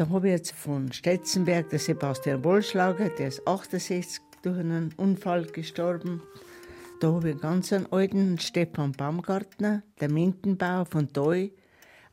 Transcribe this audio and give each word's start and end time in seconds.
Da 0.00 0.08
habe 0.08 0.28
ich 0.28 0.32
jetzt 0.32 0.52
von 0.52 0.90
Stetzenberg 0.90 1.68
der 1.68 1.78
Sebastian 1.78 2.42
Wollschlager, 2.42 3.10
der 3.10 3.28
ist 3.28 3.46
68 3.46 4.22
durch 4.40 4.58
einen 4.58 4.94
Unfall 4.96 5.44
gestorben. 5.44 6.22
Da 7.00 7.12
habe 7.12 7.28
ich 7.28 7.34
einen 7.34 7.42
ganz 7.42 7.70
alten 7.70 8.38
Stefan 8.38 8.92
Baumgartner, 8.92 9.82
der 10.00 10.10
Mindenbauer 10.10 10.86
von 10.86 11.08
Deu, 11.08 11.50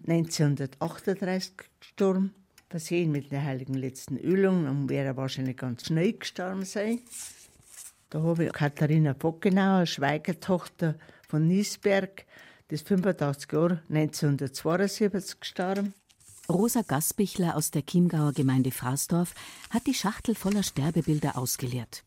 1938 0.06 1.54
gestorben. 1.80 2.34
Versehen 2.70 3.14
mit 3.14 3.32
der 3.32 3.46
heiligen 3.46 3.76
letzten 3.76 4.18
Ölung, 4.18 4.66
dann 4.66 4.90
wäre 4.90 5.06
er 5.06 5.16
wahrscheinlich 5.16 5.56
ganz 5.56 5.86
schnell 5.86 6.12
gestorben 6.12 6.66
sein. 6.66 7.00
Da 8.10 8.22
habe 8.22 8.48
ich 8.48 8.52
Katharina 8.52 9.14
Bockenauer, 9.14 9.86
Schweigertochter 9.86 10.96
von 11.30 11.48
Niesberg, 11.48 12.26
ist 12.68 12.86
85 12.86 13.50
Jahre, 13.54 13.82
1972 13.88 15.40
gestorben. 15.40 15.94
Rosa 16.50 16.82
Gasbichler 16.82 17.58
aus 17.58 17.72
der 17.72 17.86
Chiemgauer 17.86 18.32
Gemeinde 18.32 18.72
Fraßdorf 18.72 19.34
hat 19.70 19.86
die 19.86 19.94
Schachtel 19.94 20.34
voller 20.34 20.64
Sterbebilder 20.64 21.38
ausgeleert. 21.38 22.04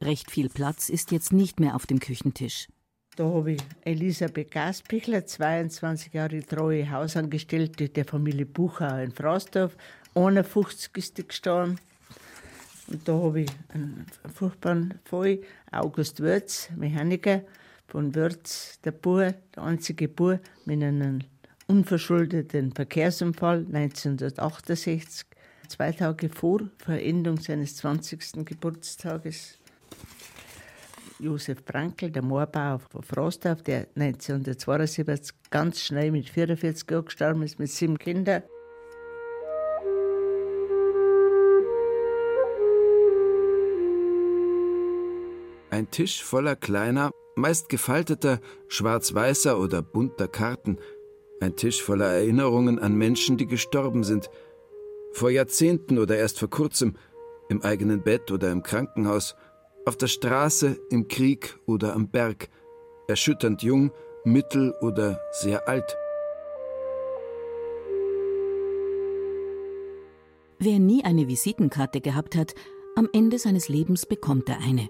Recht 0.00 0.32
viel 0.32 0.48
Platz 0.48 0.88
ist 0.88 1.12
jetzt 1.12 1.32
nicht 1.32 1.60
mehr 1.60 1.76
auf 1.76 1.86
dem 1.86 2.00
Küchentisch. 2.00 2.68
Da 3.14 3.24
habe 3.24 3.52
ich 3.52 3.62
Elisabeth 3.82 4.50
Gasbichler, 4.50 5.24
22 5.24 6.12
Jahre 6.12 6.40
treue 6.40 6.90
Hausangestellte 6.90 7.88
der 7.88 8.04
Familie 8.04 8.46
Buchauer 8.46 8.98
in 8.98 9.12
Fraßdorf. 9.12 9.76
51 10.16 10.90
ist 10.96 11.18
die 11.18 11.28
gestorben. 11.28 11.78
Und 12.88 13.08
da 13.08 13.12
habe 13.12 13.42
ich 13.42 13.50
einen 13.68 14.06
furchtbaren 14.34 14.98
Fall, 15.04 15.38
August 15.70 16.18
Würz, 16.18 16.68
Mechaniker 16.74 17.42
von 17.86 18.12
Würz, 18.16 18.80
der 18.82 18.90
Bub, 18.90 19.34
der 19.54 19.62
einzige 19.62 20.08
Bub 20.08 20.40
mit 20.64 20.82
einem 20.82 21.20
unverschuldeten 21.66 22.72
Verkehrsunfall 22.72 23.66
1968, 23.72 25.26
zwei 25.68 25.92
Tage 25.92 26.28
vor 26.28 26.60
Verendung 26.78 27.38
seines 27.38 27.76
20. 27.76 28.44
Geburtstages. 28.44 29.58
Josef 31.20 31.64
Brankel, 31.64 32.10
der 32.10 32.22
Moorbauer 32.22 32.80
von 32.80 33.02
Frostorf, 33.02 33.62
der 33.62 33.86
1972 33.96 35.34
ganz 35.50 35.80
schnell 35.80 36.10
mit 36.10 36.28
44 36.28 36.90
Jahren 36.90 37.04
gestorben 37.04 37.42
ist, 37.42 37.58
mit 37.58 37.70
sieben 37.70 37.98
Kindern. 37.98 38.42
Ein 45.70 45.90
Tisch 45.90 46.22
voller 46.22 46.56
kleiner, 46.56 47.10
meist 47.36 47.68
gefalteter, 47.68 48.40
schwarz-weißer 48.68 49.58
oder 49.58 49.82
bunter 49.82 50.28
Karten– 50.28 50.78
ein 51.40 51.56
Tisch 51.56 51.82
voller 51.82 52.06
Erinnerungen 52.06 52.78
an 52.78 52.94
Menschen, 52.94 53.36
die 53.36 53.46
gestorben 53.46 54.04
sind. 54.04 54.30
Vor 55.12 55.30
Jahrzehnten 55.30 55.98
oder 55.98 56.16
erst 56.16 56.38
vor 56.38 56.50
kurzem, 56.50 56.94
im 57.48 57.62
eigenen 57.62 58.02
Bett 58.02 58.30
oder 58.30 58.50
im 58.50 58.62
Krankenhaus, 58.62 59.34
auf 59.86 59.96
der 59.96 60.06
Straße, 60.06 60.78
im 60.90 61.08
Krieg 61.08 61.58
oder 61.66 61.94
am 61.94 62.08
Berg, 62.08 62.48
erschütternd 63.08 63.62
jung, 63.62 63.92
mittel 64.24 64.74
oder 64.80 65.20
sehr 65.32 65.68
alt. 65.68 65.96
Wer 70.58 70.78
nie 70.78 71.04
eine 71.04 71.28
Visitenkarte 71.28 72.00
gehabt 72.00 72.36
hat, 72.36 72.54
am 72.96 73.08
Ende 73.12 73.38
seines 73.38 73.68
Lebens 73.68 74.06
bekommt 74.06 74.48
er 74.48 74.60
eine. 74.60 74.88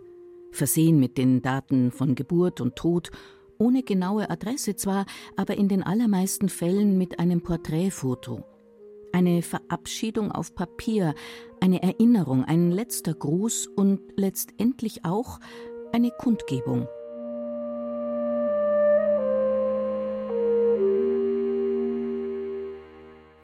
Versehen 0.53 1.01
mit 1.01 1.19
den 1.19 1.43
Daten 1.43 1.91
von 1.91 2.15
Geburt 2.15 2.61
und 2.61 2.77
Tod 2.77 3.11
ohne 3.59 3.83
genaue 3.83 4.31
Adresse 4.31 4.77
zwar, 4.77 5.07
aber 5.37 5.57
in 5.57 5.69
den 5.69 5.83
allermeisten 5.83 6.49
Fällen 6.49 6.99
mit 6.99 7.19
einem 7.19 7.43
Porträtfoto. 7.43 8.45
Eine 9.13 9.43
Verabschiedung 9.43 10.33
auf 10.33 10.55
Papier, 10.55 11.15
eine 11.61 11.83
Erinnerung, 11.83 12.45
ein 12.45 12.71
letzter 12.71 13.15
Gruß 13.15 13.69
und 13.69 14.01
letztendlich 14.17 15.05
auch 15.05 15.39
eine 15.93 16.11
Kundgebung. 16.11 16.89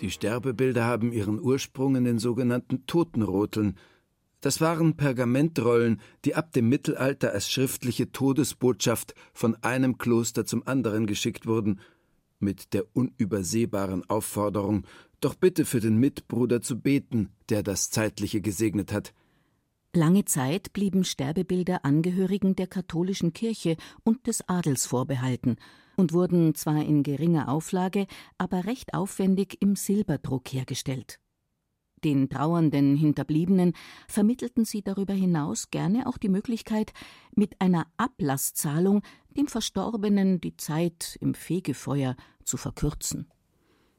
Die 0.01 0.11
Sterbebilder 0.11 0.85
haben 0.85 1.13
ihren 1.13 1.39
Ursprung 1.39 1.95
in 1.95 2.05
den 2.05 2.19
sogenannten 2.19 2.87
Totenroteln, 2.87 3.77
das 4.41 4.61
waren 4.61 4.97
Pergamentrollen, 4.97 6.01
die 6.25 6.35
ab 6.35 6.53
dem 6.53 6.69
Mittelalter 6.69 7.33
als 7.33 7.51
schriftliche 7.51 8.11
Todesbotschaft 8.13 9.15
von 9.33 9.57
einem 9.63 9.99
Kloster 9.99 10.45
zum 10.45 10.67
anderen 10.67 11.07
geschickt 11.07 11.47
wurden, 11.47 11.81
mit 12.39 12.73
der 12.73 12.85
unübersehbaren 12.95 14.09
Aufforderung, 14.09 14.87
doch 15.21 15.35
bitte 15.35 15.65
für 15.65 15.81
den 15.81 15.99
Mitbruder 15.99 16.63
zu 16.63 16.81
beten, 16.81 17.31
der 17.51 17.63
das 17.63 17.91
Zeitliche 17.91 18.41
gesegnet 18.41 18.93
hat. 18.93 19.13
Lange 19.93 20.25
Zeit 20.25 20.73
blieben 20.73 21.05
Sterbebilder 21.05 21.85
Angehörigen 21.85 22.55
der 22.55 22.69
katholischen 22.69 23.33
Kirche 23.33 23.77
und 24.05 24.27
des 24.27 24.49
Adels 24.49 24.87
vorbehalten 24.87 25.57
und 25.97 26.13
wurden 26.13 26.55
zwar 26.55 26.83
in 26.85 27.03
geringer 27.03 27.49
Auflage, 27.49 28.07
aber 28.39 28.65
recht 28.65 28.95
aufwendig 28.95 29.59
im 29.61 29.77
Silberdruck 29.77 30.53
hergestellt. 30.53 31.19
Den 32.05 32.31
trauernden 32.31 32.97
Hinterbliebenen 32.97 33.75
vermittelten 34.09 34.65
sie 34.65 34.83
darüber 34.83 35.13
hinaus 35.13 35.71
gerne 35.71 36.07
auch 36.07 36.17
die 36.17 36.29
Möglichkeit, 36.29 36.93
mit 37.35 37.61
einer 37.61 37.87
Ablasszahlung 37.97 39.03
dem 39.37 39.47
Verstorbenen 39.47 40.41
die 40.41 40.57
Zeit 40.57 41.19
im 41.21 41.35
Fegefeuer 41.35 42.17
zu 42.45 42.57
verkürzen. 42.57 43.27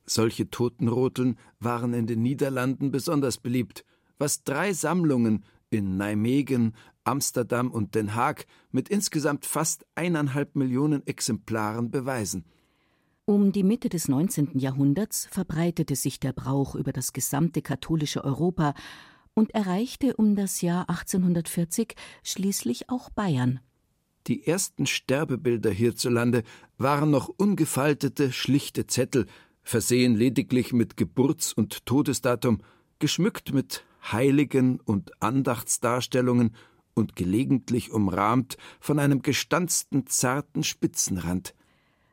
Solche 0.05 0.49
Totenroteln 0.49 1.37
waren 1.59 1.93
in 1.93 2.07
den 2.07 2.21
Niederlanden 2.21 2.91
besonders 2.91 3.37
beliebt, 3.37 3.85
was 4.17 4.43
drei 4.43 4.73
Sammlungen 4.73 5.45
in 5.69 5.97
Nijmegen, 5.97 6.75
Amsterdam 7.03 7.71
und 7.71 7.95
Den 7.95 8.13
Haag 8.13 8.45
mit 8.71 8.89
insgesamt 8.89 9.45
fast 9.45 9.85
eineinhalb 9.95 10.55
Millionen 10.55 11.05
Exemplaren 11.07 11.91
beweisen. 11.91 12.45
Um 13.31 13.53
die 13.53 13.63
Mitte 13.63 13.87
des 13.87 14.09
19. 14.09 14.59
Jahrhunderts 14.59 15.29
verbreitete 15.31 15.95
sich 15.95 16.19
der 16.19 16.33
Brauch 16.33 16.75
über 16.75 16.91
das 16.91 17.13
gesamte 17.13 17.61
katholische 17.61 18.25
Europa 18.25 18.73
und 19.33 19.55
erreichte 19.55 20.17
um 20.17 20.35
das 20.35 20.59
Jahr 20.59 20.89
1840 20.89 21.95
schließlich 22.23 22.89
auch 22.89 23.09
Bayern. 23.09 23.61
Die 24.27 24.45
ersten 24.45 24.85
Sterbebilder 24.85 25.71
hierzulande 25.71 26.43
waren 26.77 27.09
noch 27.09 27.29
ungefaltete, 27.29 28.33
schlichte 28.33 28.85
Zettel, 28.85 29.27
versehen 29.63 30.13
lediglich 30.13 30.73
mit 30.73 30.97
Geburts- 30.97 31.53
und 31.53 31.85
Todesdatum, 31.85 32.61
geschmückt 32.99 33.53
mit 33.53 33.85
Heiligen 34.11 34.81
und 34.81 35.23
Andachtsdarstellungen 35.23 36.53
und 36.95 37.15
gelegentlich 37.15 37.93
umrahmt 37.93 38.57
von 38.81 38.99
einem 38.99 39.21
gestanzten, 39.21 40.05
zarten 40.05 40.65
Spitzenrand. 40.65 41.53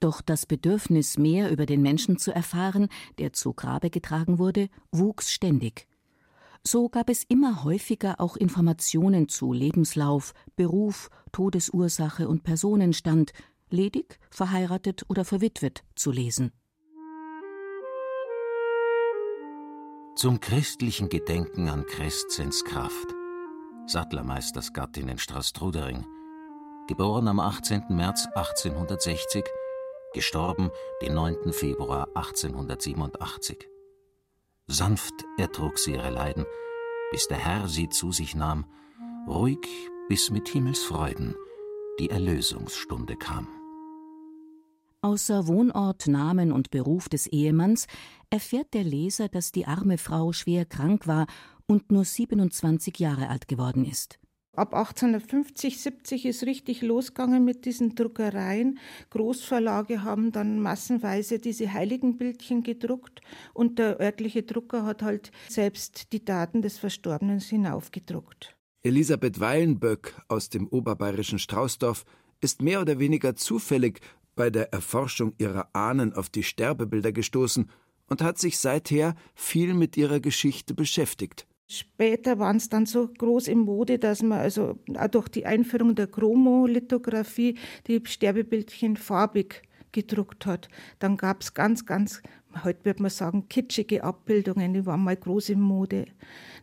Doch 0.00 0.20
das 0.20 0.46
Bedürfnis, 0.46 1.18
mehr 1.18 1.50
über 1.50 1.66
den 1.66 1.82
Menschen 1.82 2.18
zu 2.18 2.32
erfahren, 2.32 2.88
der 3.18 3.32
zu 3.32 3.52
Grabe 3.52 3.90
getragen 3.90 4.38
wurde, 4.38 4.68
wuchs 4.92 5.32
ständig. 5.32 5.88
So 6.64 6.88
gab 6.88 7.08
es 7.08 7.24
immer 7.24 7.64
häufiger 7.64 8.20
auch 8.20 8.36
Informationen 8.36 9.28
zu 9.28 9.52
Lebenslauf, 9.52 10.34
Beruf, 10.56 11.08
Todesursache 11.32 12.28
und 12.28 12.42
Personenstand, 12.42 13.32
ledig, 13.70 14.18
verheiratet 14.30 15.04
oder 15.08 15.24
verwitwet, 15.24 15.82
zu 15.94 16.10
lesen. 16.10 16.52
Zum 20.16 20.40
christlichen 20.40 21.08
Gedenken 21.08 21.68
an 21.68 21.86
Crescens 21.86 22.64
Kraft, 22.64 23.14
Sattlermeisters 23.86 24.72
Gattin 24.72 25.08
in 25.08 25.18
Straßtrudering, 25.18 26.04
geboren 26.88 27.28
am 27.28 27.38
18. 27.38 27.84
März 27.90 28.26
1860, 28.34 29.44
gestorben 30.14 30.70
den 31.02 31.14
9. 31.14 31.52
Februar 31.52 32.08
1887. 32.14 33.68
Sanft 34.66 35.14
ertrug 35.38 35.78
sie 35.78 35.92
ihre 35.92 36.10
Leiden, 36.10 36.44
bis 37.10 37.28
der 37.28 37.38
Herr 37.38 37.68
sie 37.68 37.88
zu 37.88 38.12
sich 38.12 38.34
nahm, 38.34 38.66
ruhig 39.26 39.66
bis 40.08 40.30
mit 40.30 40.48
Himmelsfreuden 40.48 41.34
die 41.98 42.10
Erlösungsstunde 42.10 43.16
kam. 43.16 43.48
Außer 45.00 45.46
Wohnort, 45.46 46.06
Namen 46.08 46.52
und 46.52 46.70
Beruf 46.70 47.08
des 47.08 47.26
Ehemanns 47.26 47.86
erfährt 48.30 48.74
der 48.74 48.84
Leser, 48.84 49.28
dass 49.28 49.52
die 49.52 49.66
arme 49.66 49.96
Frau 49.96 50.32
schwer 50.32 50.64
krank 50.64 51.06
war 51.06 51.26
und 51.66 51.92
nur 51.92 52.04
27 52.04 52.98
Jahre 52.98 53.28
alt 53.28 53.46
geworden 53.46 53.84
ist. 53.84 54.18
Ab 54.58 54.74
1850, 54.74 55.78
70 55.78 56.26
ist 56.26 56.42
richtig 56.42 56.82
losgegangen 56.82 57.44
mit 57.44 57.64
diesen 57.64 57.94
Druckereien. 57.94 58.80
Großverlage 59.10 60.02
haben 60.02 60.32
dann 60.32 60.58
massenweise 60.58 61.38
diese 61.38 61.72
Heiligenbildchen 61.72 62.64
gedruckt 62.64 63.20
und 63.54 63.78
der 63.78 64.00
örtliche 64.00 64.42
Drucker 64.42 64.84
hat 64.84 65.02
halt 65.04 65.30
selbst 65.48 66.12
die 66.12 66.24
Daten 66.24 66.60
des 66.60 66.76
Verstorbenen 66.76 67.38
hinaufgedruckt. 67.38 68.56
Elisabeth 68.82 69.38
Weilenböck 69.38 70.20
aus 70.26 70.48
dem 70.48 70.66
oberbayerischen 70.66 71.38
Straußdorf 71.38 72.04
ist 72.40 72.60
mehr 72.60 72.80
oder 72.80 72.98
weniger 72.98 73.36
zufällig 73.36 74.00
bei 74.34 74.50
der 74.50 74.72
Erforschung 74.72 75.34
ihrer 75.38 75.68
Ahnen 75.72 76.12
auf 76.14 76.30
die 76.30 76.42
Sterbebilder 76.42 77.12
gestoßen 77.12 77.70
und 78.08 78.22
hat 78.22 78.38
sich 78.38 78.58
seither 78.58 79.14
viel 79.36 79.74
mit 79.74 79.96
ihrer 79.96 80.18
Geschichte 80.18 80.74
beschäftigt. 80.74 81.46
Später 81.70 82.38
waren 82.38 82.56
es 82.56 82.70
dann 82.70 82.86
so 82.86 83.08
groß 83.08 83.48
im 83.48 83.60
Mode, 83.60 83.98
dass 83.98 84.22
man 84.22 84.38
also 84.38 84.78
durch 85.10 85.28
die 85.28 85.44
Einführung 85.44 85.94
der 85.94 86.06
Chromolithografie 86.06 87.58
die 87.86 88.00
Sterbebildchen 88.02 88.96
farbig 88.96 89.62
gedruckt 89.92 90.46
hat. 90.46 90.68
Dann 90.98 91.18
gab 91.18 91.42
es 91.42 91.52
ganz, 91.52 91.84
ganz, 91.84 92.22
heute 92.64 92.84
würde 92.86 93.02
man 93.02 93.10
sagen, 93.10 93.48
kitschige 93.48 94.02
Abbildungen, 94.02 94.72
die 94.72 94.86
waren 94.86 95.04
mal 95.04 95.16
groß 95.16 95.50
im 95.50 95.60
Mode. 95.60 96.06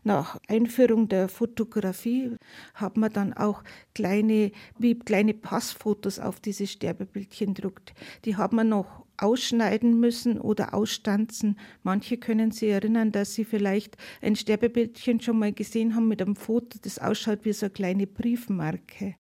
Nach 0.04 0.40
Einführung 0.48 1.08
der 1.08 1.28
Fotografie 1.28 2.36
hat 2.74 2.98
man 2.98 3.14
dann 3.14 3.34
auch 3.34 3.64
kleine, 3.94 4.52
wie 4.80 4.98
kleine 4.98 5.36
Passfotos 5.36 6.20
auf 6.20 6.40
diese 6.40 6.66
Sterbebildchen 6.66 7.54
gedruckt. 7.54 7.94
Die 8.26 8.38
hat 8.38 8.54
man 8.54 8.70
noch 8.70 9.05
ausschneiden 9.18 10.00
müssen 10.00 10.40
oder 10.40 10.74
ausstanzen. 10.74 11.60
Manche 11.84 12.18
können 12.18 12.52
sich 12.52 12.70
erinnern, 12.70 13.12
dass 13.12 13.34
sie 13.34 13.46
vielleicht 13.46 13.98
ein 14.22 14.36
Sterbebildchen 14.36 15.20
schon 15.20 15.40
mal 15.40 15.54
gesehen 15.54 15.96
haben 15.96 16.08
mit 16.08 16.22
einem 16.22 16.36
Foto, 16.36 16.78
das 16.82 17.00
ausschaut 17.00 17.46
wie 17.46 17.54
so 17.54 17.66
eine 17.66 17.74
kleine 17.74 18.08
Briefmarke. 18.08 19.16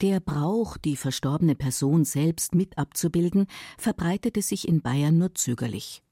Der 0.00 0.18
Brauch, 0.18 0.76
die 0.78 0.96
verstorbene 0.96 1.54
Person 1.54 2.04
selbst 2.04 2.56
mit 2.56 2.76
abzubilden, 2.76 3.46
verbreitete 3.78 4.42
sich 4.42 4.66
in 4.66 4.82
Bayern 4.82 5.16
nur 5.16 5.34
zögerlich. 5.34 6.02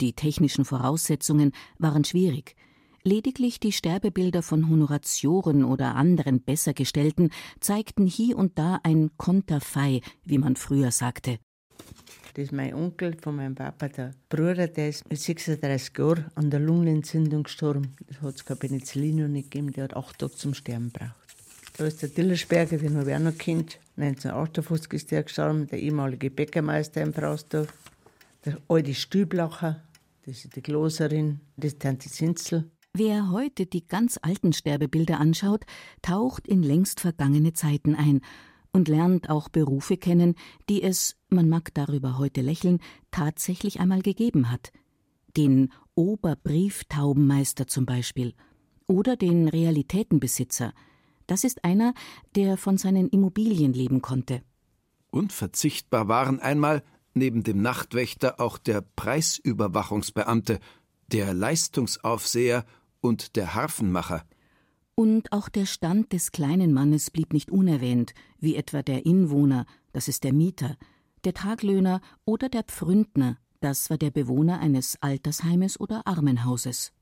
Die 0.00 0.14
technischen 0.14 0.64
Voraussetzungen 0.64 1.52
waren 1.78 2.04
schwierig. 2.04 2.56
Lediglich 3.02 3.60
die 3.60 3.72
Sterbebilder 3.72 4.42
von 4.42 4.70
Honoratioren 4.70 5.62
oder 5.62 5.94
anderen 5.94 6.42
Bessergestellten 6.42 7.30
zeigten 7.60 8.06
hier 8.06 8.38
und 8.38 8.58
da 8.58 8.80
ein 8.82 9.10
Konterfei, 9.18 10.00
wie 10.24 10.38
man 10.38 10.56
früher 10.56 10.90
sagte. 10.90 11.38
Das 12.34 12.46
ist 12.46 12.52
mein 12.52 12.74
Onkel 12.74 13.16
von 13.22 13.36
meinem 13.36 13.54
Papa, 13.54 13.86
der 13.86 14.10
Bruder, 14.28 14.66
der 14.66 14.88
ist 14.88 15.08
mit 15.08 15.20
36 15.20 15.96
Jahren 15.96 16.24
an 16.34 16.50
der 16.50 16.58
Lungenentzündung 16.58 17.44
gestorben. 17.44 17.94
Das 18.08 18.20
hat 18.22 18.34
es 18.34 18.44
kein 18.44 18.58
Penicillin 18.58 19.32
nicht 19.32 19.52
gegeben, 19.52 19.72
der 19.72 19.84
hat 19.84 19.96
acht 19.96 20.18
Tage 20.18 20.34
zum 20.34 20.52
Sterben 20.52 20.92
gebraucht. 20.92 21.14
Da 21.76 21.86
ist 21.86 22.02
der 22.02 22.08
Dillersberger, 22.08 22.78
den 22.78 22.96
habe 22.96 23.10
ich 23.10 23.16
auch 23.16 23.20
noch 23.20 23.38
kennt. 23.38 23.78
1958 23.96 24.92
ist 24.94 25.10
der 25.12 25.22
gestorben, 25.22 25.68
der 25.68 25.78
ehemalige 25.78 26.28
Bäckermeister 26.28 27.02
im 27.02 27.14
Frausdorf. 27.14 27.72
Der 28.44 28.58
alte 28.66 28.94
Stüblacher, 28.94 29.80
das 30.26 30.44
ist 30.44 30.56
die 30.56 30.62
Gloserin, 30.62 31.38
das 31.56 31.74
ist 31.74 31.80
Tante 31.82 32.10
Zinzel. 32.10 32.68
Wer 32.94 33.30
heute 33.30 33.66
die 33.66 33.86
ganz 33.86 34.18
alten 34.22 34.52
Sterbebilder 34.52 35.20
anschaut, 35.20 35.64
taucht 36.02 36.48
in 36.48 36.64
längst 36.64 36.98
vergangene 36.98 37.52
Zeiten 37.52 37.94
ein 37.94 38.22
und 38.74 38.88
lernt 38.88 39.30
auch 39.30 39.48
Berufe 39.48 39.96
kennen, 39.96 40.34
die 40.68 40.82
es, 40.82 41.16
man 41.30 41.48
mag 41.48 41.72
darüber 41.74 42.18
heute 42.18 42.42
lächeln, 42.42 42.80
tatsächlich 43.12 43.80
einmal 43.80 44.02
gegeben 44.02 44.50
hat. 44.50 44.72
Den 45.36 45.72
Oberbrieftaubenmeister 45.94 47.68
zum 47.68 47.86
Beispiel 47.86 48.34
oder 48.86 49.16
den 49.16 49.48
Realitätenbesitzer. 49.48 50.74
Das 51.26 51.44
ist 51.44 51.64
einer, 51.64 51.94
der 52.34 52.56
von 52.56 52.76
seinen 52.76 53.08
Immobilien 53.08 53.72
leben 53.72 54.02
konnte. 54.02 54.42
Unverzichtbar 55.10 56.08
waren 56.08 56.40
einmal 56.40 56.82
neben 57.14 57.44
dem 57.44 57.62
Nachtwächter 57.62 58.40
auch 58.40 58.58
der 58.58 58.80
Preisüberwachungsbeamte, 58.82 60.58
der 61.12 61.32
Leistungsaufseher 61.32 62.66
und 63.00 63.36
der 63.36 63.54
Harfenmacher. 63.54 64.24
Und 64.96 65.32
auch 65.32 65.48
der 65.48 65.66
Stand 65.66 66.12
des 66.12 66.30
kleinen 66.30 66.72
Mannes 66.72 67.10
blieb 67.10 67.32
nicht 67.32 67.50
unerwähnt, 67.50 68.14
wie 68.38 68.54
etwa 68.54 68.82
der 68.82 69.04
Inwohner, 69.04 69.66
das 69.92 70.06
ist 70.06 70.22
der 70.22 70.32
Mieter, 70.32 70.76
der 71.24 71.34
Taglöhner 71.34 72.00
oder 72.24 72.48
der 72.48 72.62
Pfründner, 72.62 73.38
das 73.60 73.90
war 73.90 73.98
der 73.98 74.10
Bewohner 74.10 74.60
eines 74.60 74.96
Altersheimes 75.00 75.80
oder 75.80 76.06
Armenhauses. 76.06 76.92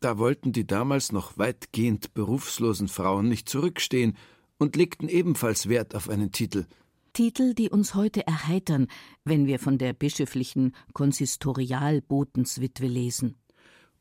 Da 0.00 0.18
wollten 0.18 0.52
die 0.52 0.66
damals 0.66 1.12
noch 1.12 1.38
weitgehend 1.38 2.14
berufslosen 2.14 2.88
Frauen 2.88 3.28
nicht 3.28 3.48
zurückstehen 3.48 4.16
und 4.58 4.76
legten 4.76 5.08
ebenfalls 5.08 5.68
Wert 5.68 5.94
auf 5.96 6.08
einen 6.08 6.30
Titel. 6.30 6.66
Titel, 7.14 7.54
die 7.54 7.70
uns 7.70 7.94
heute 7.94 8.26
erheitern, 8.26 8.86
wenn 9.24 9.46
wir 9.46 9.58
von 9.58 9.78
der 9.78 9.92
bischöflichen 9.92 10.74
Konsistorialbotenswitwe 10.92 12.86
lesen 12.86 13.36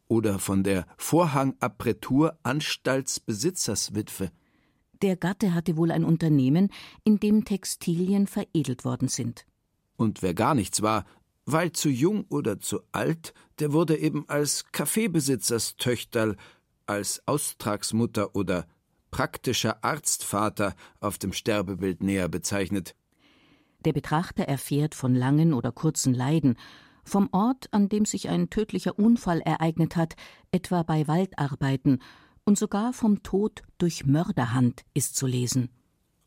oder 0.07 0.39
von 0.39 0.63
der 0.63 0.85
Vorhangappretur 0.97 2.37
Anstaltsbesitzerswitwe. 2.43 4.31
Der 5.01 5.17
Gatte 5.17 5.53
hatte 5.53 5.75
wohl 5.75 5.91
ein 5.91 6.05
Unternehmen, 6.05 6.69
in 7.03 7.19
dem 7.19 7.45
Textilien 7.45 8.27
veredelt 8.27 8.85
worden 8.85 9.09
sind. 9.09 9.45
Und 9.97 10.21
wer 10.21 10.33
gar 10.33 10.55
nichts 10.55 10.81
war, 10.81 11.05
weil 11.45 11.71
zu 11.73 11.89
jung 11.89 12.25
oder 12.29 12.59
zu 12.59 12.79
alt, 12.91 13.33
der 13.59 13.73
wurde 13.73 13.97
eben 13.97 14.27
als 14.29 14.65
Kaffeebesitzerstöchterl, 14.71 16.37
als 16.85 17.21
Austragsmutter 17.27 18.35
oder 18.35 18.65
praktischer 19.11 19.83
Arztvater 19.83 20.73
auf 20.99 21.17
dem 21.17 21.33
Sterbebild 21.33 22.01
näher 22.01 22.29
bezeichnet. 22.29 22.95
Der 23.85 23.93
Betrachter 23.93 24.43
erfährt 24.43 24.95
von 24.95 25.13
langen 25.13 25.53
oder 25.53 25.71
kurzen 25.71 26.13
Leiden 26.13 26.55
vom 27.03 27.29
Ort, 27.31 27.67
an 27.71 27.89
dem 27.89 28.05
sich 28.05 28.29
ein 28.29 28.49
tödlicher 28.49 28.97
Unfall 28.97 29.41
ereignet 29.41 29.95
hat, 29.95 30.15
etwa 30.51 30.83
bei 30.83 31.07
Waldarbeiten, 31.07 31.99
und 32.45 32.57
sogar 32.57 32.93
vom 32.93 33.23
Tod 33.23 33.61
durch 33.77 34.05
Mörderhand 34.05 34.83
ist 34.93 35.15
zu 35.15 35.27
lesen. 35.27 35.69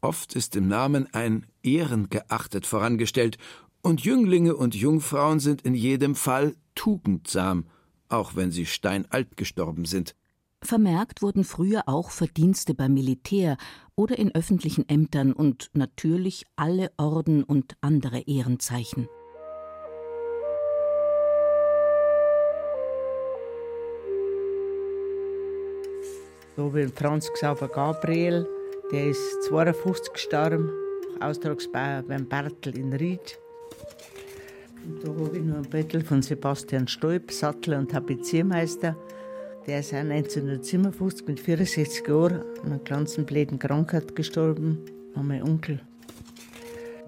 Oft 0.00 0.34
ist 0.34 0.56
im 0.56 0.69
Namen 0.69 1.12
ein 1.12 1.46
Ehrengeachtet 1.62 2.67
vorangestellt, 2.67 3.38
und 3.82 4.05
Jünglinge 4.05 4.56
und 4.56 4.75
Jungfrauen 4.75 5.38
sind 5.38 5.62
in 5.62 5.75
jedem 5.75 6.14
Fall 6.14 6.56
tugendsam, 6.75 7.67
auch 8.08 8.34
wenn 8.34 8.50
sie 8.50 8.67
steinalt 8.67 9.37
gestorben 9.37 9.84
sind. 9.84 10.17
Vermerkt 10.62 11.23
wurden 11.23 11.45
früher 11.45 11.85
auch 11.87 12.11
Verdienste 12.11 12.75
beim 12.75 12.95
Militär 12.95 13.56
oder 13.95 14.18
in 14.18 14.35
öffentlichen 14.35 14.88
Ämtern 14.88 15.33
und 15.33 15.71
natürlich 15.75 16.45
alle 16.56 16.90
Orden 16.97 17.45
und 17.45 17.76
andere 17.80 18.21
Ehrenzeichen. 18.21 19.09
So 26.57 26.75
wie 26.75 26.87
Franz 26.87 27.31
Xaver 27.35 27.69
Gabriel, 27.69 28.49
der 28.91 29.09
ist 29.09 29.43
52 29.43 30.11
gestorben, 30.11 30.71
Austragsbauer 31.21 32.03
beim 32.09 32.27
Bartel 32.27 32.79
in 32.79 32.95
Ried. 32.95 33.39
Und 34.87 35.05
da 35.05 35.09
habe 35.09 35.37
ich 35.37 35.45
noch 35.45 35.57
ein 35.57 35.69
Bettel 35.69 36.03
von 36.03 36.23
Sebastian 36.23 36.89
Stolp, 36.89 37.31
Sattler 37.31 37.79
und 37.79 37.91
Tapeziermeister. 37.91 38.97
Der 39.67 39.81
ist 39.81 39.93
1957 39.93 41.27
mit 41.29 41.41
64 41.41 42.09
Jahren 42.09 42.41
an 42.63 42.73
einer 42.73 42.79
ganzen 42.79 43.27
bläden 43.27 43.59
Krankheit 43.59 44.17
gestorben, 44.17 44.79
war 45.15 45.25
mein 45.25 45.43
Onkel. 45.43 45.83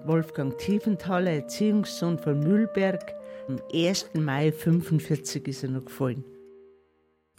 Wolfgang 0.05 0.55
Tiefenthaler, 0.59 1.31
Erziehungssohn 1.31 2.19
von 2.19 2.39
Mühlberg. 2.39 3.15
Am 3.47 3.59
1. 3.73 4.11
Mai 4.13 4.53
1945 4.53 5.47
ist 5.47 5.63
er 5.63 5.71
noch 5.71 5.85
gefallen. 5.85 6.23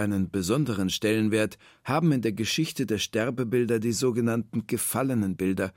Einen 0.00 0.30
besonderen 0.30 0.88
Stellenwert 0.88 1.59
haben 1.85 2.11
in 2.11 2.23
der 2.23 2.33
Geschichte 2.33 2.87
der 2.87 2.97
Sterbebilder 2.97 3.80
die 3.80 3.92
sogenannten 3.92 4.66
Gefallenenbilder. 4.66 5.75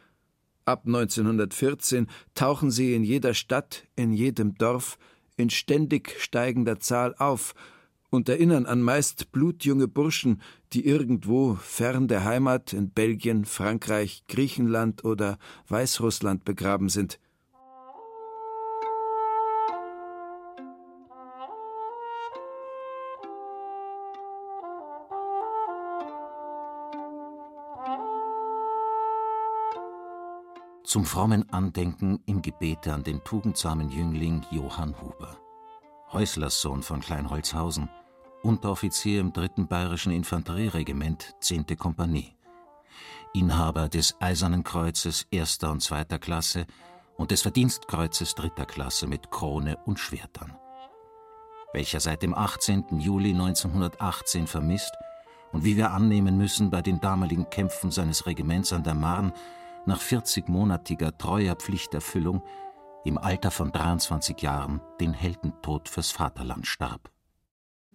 Ab 0.63 0.83
1914 0.85 2.07
tauchen 2.33 2.71
sie 2.71 2.95
in 2.95 3.03
jeder 3.03 3.33
Stadt, 3.33 3.85
in 3.97 4.13
jedem 4.13 4.55
Dorf, 4.57 4.97
in 5.35 5.49
ständig 5.49 6.15
steigender 6.21 6.79
Zahl 6.79 7.13
auf 7.17 7.53
und 8.11 8.29
erinnern 8.29 8.65
an 8.65 8.81
meist 8.81 9.33
blutjunge 9.33 9.89
Burschen, 9.89 10.41
die 10.71 10.85
irgendwo 10.85 11.55
fern 11.55 12.07
der 12.07 12.23
Heimat 12.23 12.71
in 12.71 12.91
Belgien, 12.91 13.43
Frankreich, 13.43 14.23
Griechenland 14.29 15.03
oder 15.03 15.37
Weißrussland 15.67 16.45
begraben 16.45 16.87
sind. 16.87 17.19
Zum 30.93 31.05
frommen 31.05 31.51
Andenken 31.51 32.19
im 32.27 32.43
Gebete 32.43 32.93
an 32.93 33.01
den 33.01 33.23
tugendsamen 33.23 33.89
Jüngling 33.89 34.45
Johann 34.51 34.93
Huber. 35.01 35.39
Häuslerssohn 36.11 36.83
von 36.83 36.99
Kleinholzhausen, 36.99 37.89
Unteroffizier 38.43 39.19
im 39.19 39.33
3. 39.33 39.63
Bayerischen 39.63 40.11
Infanterieregiment, 40.11 41.33
10. 41.39 41.65
Kompanie. 41.79 42.35
Inhaber 43.33 43.89
des 43.89 44.21
Eisernen 44.21 44.63
Kreuzes 44.63 45.25
erster 45.31 45.71
und 45.71 45.81
zweiter 45.81 46.19
Klasse 46.19 46.67
und 47.17 47.31
des 47.31 47.41
Verdienstkreuzes 47.41 48.35
dritter 48.35 48.67
Klasse 48.67 49.07
mit 49.07 49.31
Krone 49.31 49.79
und 49.87 49.99
Schwertern. 49.99 50.55
Welcher 51.73 52.01
seit 52.01 52.21
dem 52.21 52.35
18. 52.35 52.99
Juli 52.99 53.31
1918 53.31 54.45
vermisst 54.45 54.93
und 55.53 55.63
wie 55.65 55.75
wir 55.75 55.89
annehmen 55.89 56.37
müssen, 56.37 56.69
bei 56.69 56.83
den 56.83 57.01
damaligen 57.01 57.49
Kämpfen 57.49 57.89
seines 57.89 58.27
Regiments 58.27 58.71
an 58.71 58.83
der 58.83 58.93
Marne 58.93 59.33
nach 59.85 60.01
40-monatiger 60.01 61.17
treuer 61.17 61.55
Pflichterfüllung 61.55 62.41
im 63.05 63.17
Alter 63.17 63.51
von 63.51 63.71
23 63.71 64.41
Jahren 64.41 64.81
den 64.99 65.13
Heldentod 65.13 65.89
fürs 65.89 66.11
Vaterland 66.11 66.65
starb. 66.67 67.11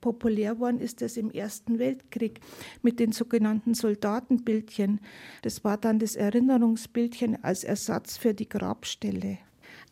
Populär 0.00 0.54
geworden 0.54 0.78
ist 0.78 1.02
es 1.02 1.16
im 1.16 1.30
Ersten 1.30 1.78
Weltkrieg 1.78 2.40
mit 2.82 3.00
den 3.00 3.12
sogenannten 3.12 3.74
Soldatenbildchen. 3.74 5.00
Das 5.42 5.64
war 5.64 5.76
dann 5.76 5.98
das 5.98 6.14
Erinnerungsbildchen 6.14 7.42
als 7.42 7.64
Ersatz 7.64 8.16
für 8.16 8.34
die 8.34 8.48
Grabstelle. 8.48 9.38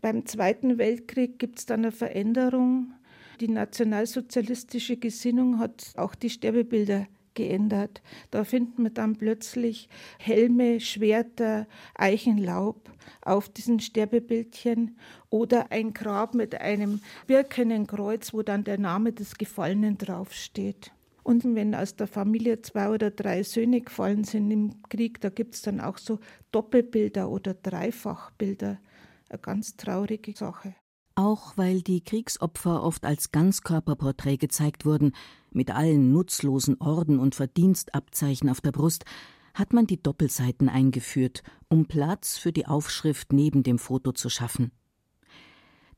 Beim 0.00 0.26
Zweiten 0.26 0.78
Weltkrieg 0.78 1.38
gibt 1.38 1.58
es 1.58 1.66
dann 1.66 1.80
eine 1.80 1.92
Veränderung. 1.92 2.92
Die 3.40 3.48
nationalsozialistische 3.48 4.96
Gesinnung 4.96 5.58
hat 5.58 5.92
auch 5.96 6.14
die 6.14 6.30
Sterbebilder 6.30 7.06
geändert. 7.36 8.02
Da 8.32 8.42
finden 8.42 8.82
wir 8.82 8.90
dann 8.90 9.14
plötzlich 9.14 9.88
Helme, 10.18 10.80
Schwerter, 10.80 11.68
Eichenlaub 11.94 12.90
auf 13.20 13.48
diesen 13.48 13.78
Sterbebildchen 13.78 14.98
oder 15.30 15.70
ein 15.70 15.92
Grab 15.92 16.34
mit 16.34 16.60
einem 16.60 17.00
Birkenenkreuz, 17.28 18.34
wo 18.34 18.42
dann 18.42 18.64
der 18.64 18.78
Name 18.78 19.12
des 19.12 19.36
Gefallenen 19.36 19.96
draufsteht. 19.98 20.90
Und 21.22 21.44
wenn 21.56 21.74
aus 21.74 21.96
der 21.96 22.06
Familie 22.06 22.62
zwei 22.62 22.88
oder 22.88 23.10
drei 23.10 23.42
Söhne 23.42 23.80
gefallen 23.80 24.24
sind 24.24 24.50
im 24.50 24.82
Krieg, 24.88 25.20
da 25.20 25.28
gibt 25.28 25.56
es 25.56 25.62
dann 25.62 25.80
auch 25.80 25.98
so 25.98 26.20
Doppelbilder 26.52 27.28
oder 27.28 27.54
Dreifachbilder. 27.54 28.78
Eine 29.28 29.38
ganz 29.40 29.76
traurige 29.76 30.36
Sache. 30.36 30.74
Auch 31.18 31.56
weil 31.56 31.80
die 31.80 32.02
Kriegsopfer 32.02 32.82
oft 32.82 33.06
als 33.06 33.32
Ganzkörperporträt 33.32 34.36
gezeigt 34.36 34.84
wurden, 34.84 35.12
mit 35.50 35.70
allen 35.70 36.12
nutzlosen 36.12 36.78
Orden 36.78 37.18
und 37.18 37.34
Verdienstabzeichen 37.34 38.50
auf 38.50 38.60
der 38.60 38.72
Brust, 38.72 39.06
hat 39.54 39.72
man 39.72 39.86
die 39.86 40.02
Doppelseiten 40.02 40.68
eingeführt, 40.68 41.42
um 41.68 41.86
Platz 41.86 42.36
für 42.36 42.52
die 42.52 42.66
Aufschrift 42.66 43.32
neben 43.32 43.62
dem 43.62 43.78
Foto 43.78 44.12
zu 44.12 44.28
schaffen. 44.28 44.72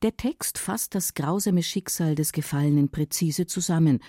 Der 0.01 0.15
Text 0.15 0.57
fasst 0.57 0.95
das 0.95 1.13
grausame 1.13 1.63
Schicksal 1.63 2.15
des 2.15 2.31
Gefallenen 2.31 2.87
präzise 2.87 3.45
zusammen. 3.45 3.99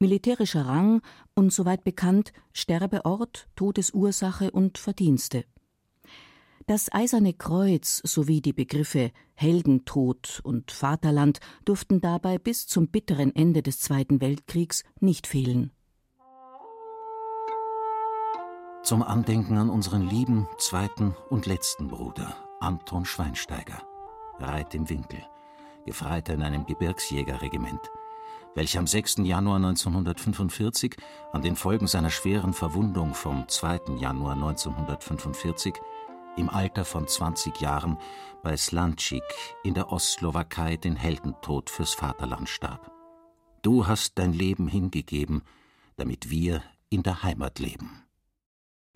Militärischer 0.00 0.66
Rang 0.66 1.00
und 1.34 1.52
soweit 1.52 1.84
bekannt 1.84 2.32
Sterbeort, 2.52 3.46
Todesursache 3.54 4.50
und 4.50 4.78
Verdienste. 4.78 5.44
Das 6.68 6.92
Eiserne 6.92 7.32
Kreuz 7.32 8.00
sowie 8.02 8.40
die 8.40 8.52
Begriffe 8.52 9.12
Heldentod 9.34 10.40
und 10.42 10.72
Vaterland 10.72 11.38
durften 11.64 12.00
dabei 12.00 12.38
bis 12.38 12.66
zum 12.66 12.88
bitteren 12.88 13.32
Ende 13.36 13.62
des 13.62 13.78
Zweiten 13.78 14.20
Weltkriegs 14.20 14.82
nicht 14.98 15.28
fehlen. 15.28 15.70
Zum 18.82 19.04
Andenken 19.04 19.58
an 19.58 19.70
unseren 19.70 20.08
lieben 20.08 20.48
zweiten 20.58 21.14
und 21.30 21.46
letzten 21.46 21.86
Bruder, 21.86 22.34
Anton 22.58 23.04
Schweinsteiger, 23.04 23.82
Reit 24.40 24.74
im 24.74 24.88
Winkel, 24.88 25.22
Gefreiter 25.84 26.34
in 26.34 26.42
einem 26.42 26.66
Gebirgsjägerregiment, 26.66 27.92
welcher 28.56 28.80
am 28.80 28.88
6. 28.88 29.18
Januar 29.18 29.56
1945 29.56 30.96
an 31.30 31.42
den 31.42 31.54
Folgen 31.54 31.86
seiner 31.86 32.10
schweren 32.10 32.52
Verwundung 32.52 33.14
vom 33.14 33.46
2. 33.46 33.98
Januar 34.00 34.32
1945 34.32 35.74
im 36.36 36.48
Alter 36.48 36.84
von 36.84 37.08
20 37.08 37.60
Jahren 37.60 37.98
bei 38.42 38.56
Slančik 38.56 39.22
in 39.64 39.74
der 39.74 39.90
Ostslowakei 39.90 40.76
den 40.76 40.96
Heldentod 40.96 41.70
fürs 41.70 41.94
Vaterland 41.94 42.48
starb. 42.48 42.92
Du 43.62 43.86
hast 43.86 44.18
dein 44.18 44.32
Leben 44.32 44.68
hingegeben, 44.68 45.42
damit 45.96 46.30
wir 46.30 46.62
in 46.90 47.02
der 47.02 47.22
Heimat 47.22 47.58
leben. 47.58 48.02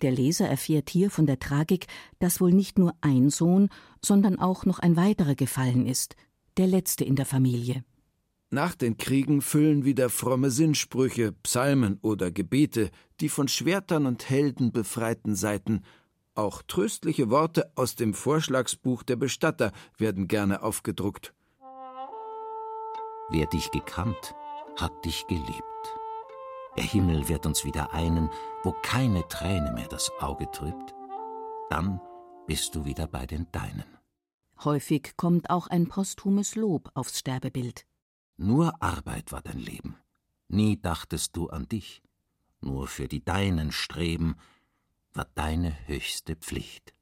Der 0.01 0.11
Leser 0.11 0.47
erfährt 0.47 0.89
hier 0.89 1.11
von 1.11 1.25
der 1.25 1.39
Tragik, 1.39 1.87
dass 2.19 2.41
wohl 2.41 2.51
nicht 2.51 2.79
nur 2.79 2.93
ein 3.01 3.29
Sohn, 3.29 3.69
sondern 4.03 4.39
auch 4.39 4.65
noch 4.65 4.79
ein 4.79 4.95
weiterer 4.95 5.35
gefallen 5.35 5.85
ist, 5.85 6.15
der 6.57 6.67
letzte 6.67 7.03
in 7.03 7.15
der 7.15 7.25
Familie. 7.25 7.83
Nach 8.49 8.75
den 8.75 8.97
Kriegen 8.97 9.41
füllen 9.41 9.85
wieder 9.85 10.09
fromme 10.09 10.51
Sinnsprüche, 10.51 11.31
Psalmen 11.31 11.99
oder 12.01 12.31
Gebete 12.31 12.91
die 13.21 13.29
von 13.29 13.47
Schwertern 13.47 14.05
und 14.05 14.29
Helden 14.29 14.71
befreiten 14.71 15.35
Seiten 15.35 15.83
auch 16.35 16.61
tröstliche 16.61 17.29
Worte 17.29 17.71
aus 17.75 17.95
dem 17.95 18.13
Vorschlagsbuch 18.13 19.03
der 19.03 19.15
Bestatter 19.15 19.71
werden 19.97 20.27
gerne 20.27 20.63
aufgedruckt. 20.63 21.33
Wer 23.29 23.47
dich 23.47 23.71
gekannt, 23.71 24.35
hat 24.77 25.05
dich 25.05 25.25
geliebt. 25.27 25.63
Der 26.77 26.83
Himmel 26.83 27.27
wird 27.27 27.45
uns 27.45 27.65
wieder 27.65 27.93
einen, 27.93 28.29
wo 28.63 28.73
keine 28.81 29.27
Träne 29.27 29.71
mehr 29.73 29.87
das 29.87 30.11
Auge 30.19 30.49
trübt. 30.51 30.93
Dann 31.69 31.99
bist 32.47 32.75
du 32.75 32.85
wieder 32.85 33.07
bei 33.07 33.25
den 33.25 33.51
Deinen. 33.51 33.85
Häufig 34.63 35.15
kommt 35.17 35.49
auch 35.49 35.67
ein 35.67 35.87
posthumes 35.87 36.55
Lob 36.55 36.91
aufs 36.93 37.19
Sterbebild. 37.19 37.85
Nur 38.37 38.81
Arbeit 38.81 39.31
war 39.31 39.41
dein 39.41 39.59
Leben. 39.59 39.97
Nie 40.47 40.79
dachtest 40.81 41.35
du 41.35 41.49
an 41.49 41.67
dich. 41.67 42.01
Nur 42.61 42.87
für 42.87 43.07
die 43.07 43.23
Deinen 43.23 43.71
streben 43.71 44.35
war 45.13 45.27
deine 45.35 45.75
höchste 45.87 46.35
Pflicht. 46.35 46.93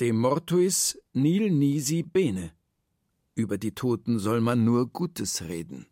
De 0.00 0.12
mortuis 0.12 0.98
nil 1.12 1.50
nisi 1.50 2.02
bene. 2.02 2.52
Über 3.34 3.58
die 3.58 3.72
Toten 3.72 4.18
soll 4.18 4.40
man 4.40 4.64
nur 4.64 4.88
Gutes 4.88 5.48
reden. 5.48 5.86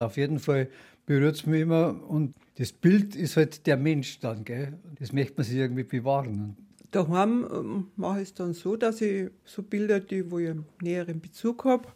Auf 0.00 0.16
jeden 0.16 0.40
Fall 0.40 0.68
berührt 1.06 1.36
es 1.36 1.46
mich 1.46 1.62
immer 1.62 2.02
und 2.08 2.34
das 2.56 2.72
Bild 2.72 3.14
ist 3.14 3.36
halt 3.36 3.66
der 3.66 3.76
Mensch 3.76 4.18
dann, 4.20 4.44
gell? 4.44 4.78
Das 4.98 5.12
möchte 5.12 5.34
man 5.36 5.44
sich 5.44 5.56
irgendwie 5.56 5.84
bewahren. 5.84 6.56
Daheim 6.90 7.48
ähm, 7.52 7.86
mache 7.96 8.18
ich 8.18 8.28
es 8.28 8.34
dann 8.34 8.52
so, 8.52 8.76
dass 8.76 9.00
ich 9.00 9.30
so 9.44 9.62
Bilder, 9.62 10.00
die 10.00 10.30
wo 10.30 10.38
ich 10.38 10.50
einen 10.50 10.66
näheren 10.80 11.20
Bezug 11.20 11.64
habe, 11.64 11.88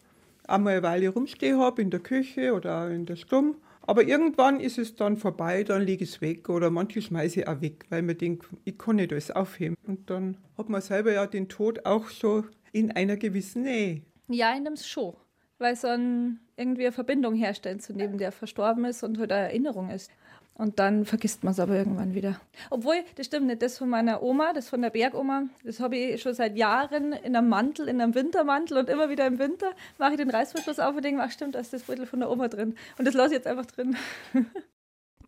einmal 0.49 0.75
eine 0.75 0.83
Weile 0.83 1.09
rumstehen 1.11 1.59
habe 1.59 1.83
in 1.83 1.90
der 1.90 2.00
Küche 2.00 2.54
oder 2.54 2.85
auch 2.85 2.90
in 2.90 3.06
der 3.06 3.16
Stumm 3.16 3.56
aber 3.87 4.05
irgendwann 4.05 4.61
ist 4.61 4.78
es 4.78 4.97
dann 4.97 5.16
vorbei, 5.16 5.62
dann 5.62 5.83
lege 5.83 6.05
ich 6.05 6.11
es 6.11 6.21
weg 6.21 6.49
oder 6.49 6.71
manche 6.71 7.00
schmeiße 7.00 7.40
ich 7.40 7.49
auch 7.49 7.61
weg, 7.61 7.87
weil 7.88 8.02
man 8.02 8.19
denkt, 8.19 8.47
ich 8.64 8.76
kann 8.76 8.97
nicht 8.97 9.12
alles 9.12 9.31
aufheben. 9.31 9.76
Und 9.87 10.11
dann 10.11 10.37
hat 10.59 10.69
man 10.69 10.81
selber 10.81 11.12
ja 11.12 11.26
den 11.26 11.49
Tod 11.49 11.87
auch 11.87 12.09
so 12.09 12.45
in 12.73 12.90
einer 12.90 13.16
gewissen 13.16 13.62
Nähe. 13.62 14.02
Ja, 14.28 14.55
in 14.55 14.64
dem 14.64 14.76
schon. 14.76 15.14
Weil 15.59 15.76
so 15.76 15.88
ein, 15.88 16.40
irgendwie 16.57 16.83
eine 16.83 16.93
Verbindung 16.93 17.35
herstellen 17.35 17.81
zu 17.81 17.95
neben 17.95 18.19
der 18.19 18.33
verstorben 18.33 18.85
ist 18.85 19.02
und 19.02 19.19
halt 19.19 19.31
Erinnerung 19.31 19.90
ist. 19.90 20.11
Und 20.59 20.79
dann 20.79 21.05
vergisst 21.05 21.45
man 21.45 21.53
es 21.53 21.61
aber 21.61 21.77
irgendwann 21.77 22.15
wieder. 22.15 22.41
Obwohl, 22.71 22.97
das 23.17 23.27
stimmt 23.27 23.47
nicht, 23.47 23.61
das 23.61 23.77
von 23.77 23.91
meiner 23.91 24.23
Oma, 24.23 24.55
das 24.55 24.71
von 24.71 24.81
der 24.81 24.89
Bergoma, 24.89 25.45
das 25.65 25.81
habe 25.81 25.97
ich 25.97 26.23
schon 26.23 26.33
seit 26.33 26.57
Jahren 26.57 27.13
in 27.13 27.37
einem 27.37 27.51
Mantel, 27.51 27.89
in 27.89 28.01
einem 28.01 28.15
Wintermantel 28.15 28.79
und 28.79 28.89
immer 28.89 29.11
wieder 29.11 29.27
im 29.27 29.39
Winter 29.39 29.73
mache 29.99 30.13
ich 30.13 30.17
den 30.17 30.31
Reißverschluss 30.31 30.79
auf 30.79 30.97
und 30.97 31.05
denke, 31.05 31.23
ach 31.23 31.31
stimmt, 31.31 31.57
da 31.57 31.59
ist 31.59 31.75
das 31.75 31.83
Beutel 31.83 32.07
von 32.07 32.21
der 32.21 32.31
Oma 32.31 32.49
drin. 32.49 32.75
Und 32.97 33.05
das 33.07 33.15
lasse 33.15 33.35
ich 33.35 33.39
jetzt 33.39 33.47
einfach 33.47 33.67
drin. 33.67 33.97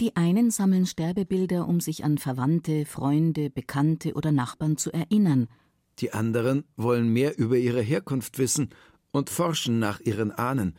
Die 0.01 0.17
einen 0.17 0.51
sammeln 0.51 0.87
Sterbebilder, 0.87 1.67
um 1.67 1.81
sich 1.81 2.05
an 2.05 2.19
Verwandte, 2.19 2.87
Freunde, 2.87 3.51
Bekannte 3.51 4.15
oder 4.15 4.31
Nachbarn 4.31 4.77
zu 4.77 4.93
erinnern. 4.93 5.49
Die 5.99 6.13
anderen 6.13 6.65
wollen 6.77 7.13
mehr 7.13 7.37
über 7.37 7.57
ihre 7.57 7.83
Herkunft 7.83 8.39
wissen 8.39 8.71
und 9.11 9.29
forschen 9.29 9.79
nach 9.81 10.01
ihren 10.01 10.31
Ahnen. 10.31 10.77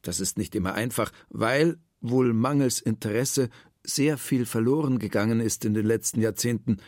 Das 0.00 0.20
ist 0.20 0.38
nicht 0.38 0.54
immer 0.54 0.72
einfach, 0.72 1.12
weil, 1.28 1.76
wohl 2.00 2.32
mangels 2.32 2.80
Interesse, 2.80 3.50
sehr 3.86 4.18
viel 4.18 4.46
verloren 4.46 4.98
gegangen 4.98 5.40
ist 5.40 5.64
in 5.64 5.74
den 5.74 5.86
letzten 5.86 6.20
Jahrzehnten. 6.20 6.78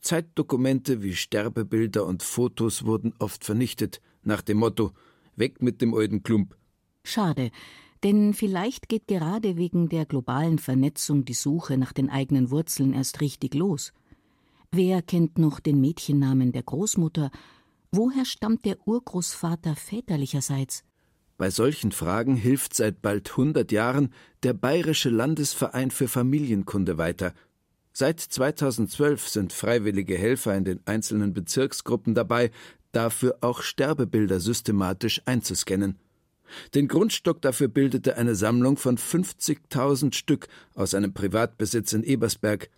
Zeitdokumente 0.00 1.02
wie 1.02 1.14
Sterbebilder 1.14 2.04
und 2.04 2.22
Fotos 2.22 2.84
wurden 2.84 3.14
oft 3.18 3.44
vernichtet, 3.44 4.00
nach 4.22 4.42
dem 4.42 4.58
Motto 4.58 4.92
Weg 5.36 5.62
mit 5.62 5.80
dem 5.80 5.94
alten 5.94 6.22
Klump. 6.22 6.56
Schade, 7.02 7.50
denn 8.04 8.34
vielleicht 8.34 8.88
geht 8.88 9.08
gerade 9.08 9.56
wegen 9.56 9.88
der 9.88 10.04
globalen 10.04 10.58
Vernetzung 10.58 11.24
die 11.24 11.34
Suche 11.34 11.78
nach 11.78 11.92
den 11.92 12.10
eigenen 12.10 12.50
Wurzeln 12.50 12.92
erst 12.92 13.20
richtig 13.20 13.54
los. 13.54 13.92
Wer 14.70 15.02
kennt 15.02 15.38
noch 15.38 15.60
den 15.60 15.80
Mädchennamen 15.80 16.52
der 16.52 16.62
Großmutter? 16.62 17.30
Woher 17.90 18.24
stammt 18.24 18.64
der 18.64 18.76
Urgroßvater 18.86 19.74
väterlicherseits? 19.76 20.84
Bei 21.36 21.50
solchen 21.50 21.90
Fragen 21.90 22.36
hilft 22.36 22.74
seit 22.74 23.02
bald 23.02 23.30
100 23.30 23.72
Jahren 23.72 24.12
der 24.42 24.52
Bayerische 24.52 25.10
Landesverein 25.10 25.90
für 25.90 26.06
Familienkunde 26.06 26.96
weiter. 26.96 27.34
Seit 27.92 28.20
2012 28.20 29.28
sind 29.28 29.52
freiwillige 29.52 30.16
Helfer 30.16 30.56
in 30.56 30.64
den 30.64 30.80
einzelnen 30.84 31.32
Bezirksgruppen 31.32 32.14
dabei, 32.14 32.50
dafür 32.92 33.38
auch 33.40 33.62
Sterbebilder 33.62 34.40
systematisch 34.40 35.22
einzuscannen. 35.24 35.98
Den 36.74 36.88
Grundstock 36.88 37.42
dafür 37.42 37.68
bildete 37.68 38.16
eine 38.16 38.34
Sammlung 38.34 38.76
von 38.76 38.96
50.000 38.96 40.14
Stück 40.14 40.46
aus 40.74 40.94
einem 40.94 41.14
Privatbesitz 41.14 41.92
in 41.92 42.04
Ebersberg. 42.04 42.70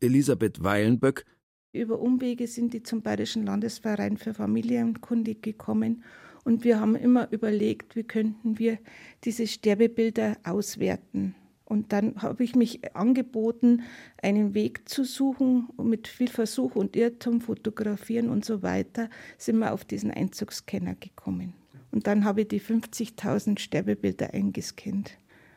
Elisabeth 0.00 0.62
Weilenböck 0.62 1.24
über 1.72 1.98
Umwege 1.98 2.46
sind 2.46 2.72
die 2.72 2.84
zum 2.84 3.02
Bayerischen 3.02 3.46
Landesverein 3.46 4.16
für 4.16 4.32
Familienkunde 4.32 5.34
gekommen 5.34 6.04
und 6.44 6.64
wir 6.64 6.78
haben 6.80 6.94
immer 6.94 7.30
überlegt, 7.32 7.96
wie 7.96 8.04
könnten 8.04 8.58
wir 8.58 8.78
diese 9.24 9.46
Sterbebilder 9.46 10.36
auswerten. 10.44 11.34
Und 11.64 11.92
dann 11.92 12.20
habe 12.20 12.44
ich 12.44 12.54
mich 12.54 12.94
angeboten, 12.94 13.82
einen 14.22 14.52
Weg 14.54 14.88
zu 14.88 15.04
suchen 15.04 15.68
mit 15.82 16.06
viel 16.06 16.28
Versuch 16.28 16.76
und 16.76 16.94
Irrtum, 16.94 17.40
Fotografieren 17.40 18.28
und 18.28 18.44
so 18.44 18.62
weiter, 18.62 19.08
sind 19.38 19.58
wir 19.58 19.72
auf 19.72 19.84
diesen 19.84 20.10
Einzugsscanner 20.10 20.94
gekommen. 20.94 21.54
Und 21.90 22.06
dann 22.06 22.24
habe 22.24 22.42
ich 22.42 22.48
die 22.48 22.60
50.000 22.60 23.58
Sterbebilder 23.58 24.34
eingescannt. 24.34 25.16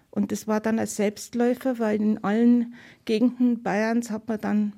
Und 0.10 0.32
das 0.32 0.48
war 0.48 0.62
dann 0.62 0.80
ein 0.80 0.88
Selbstläufer, 0.88 1.78
weil 1.78 2.02
in 2.02 2.24
allen 2.24 2.74
Gegenden 3.06 3.62
Bayerns 3.62 4.10
hat 4.10 4.28
man 4.28 4.40
dann 4.40 4.74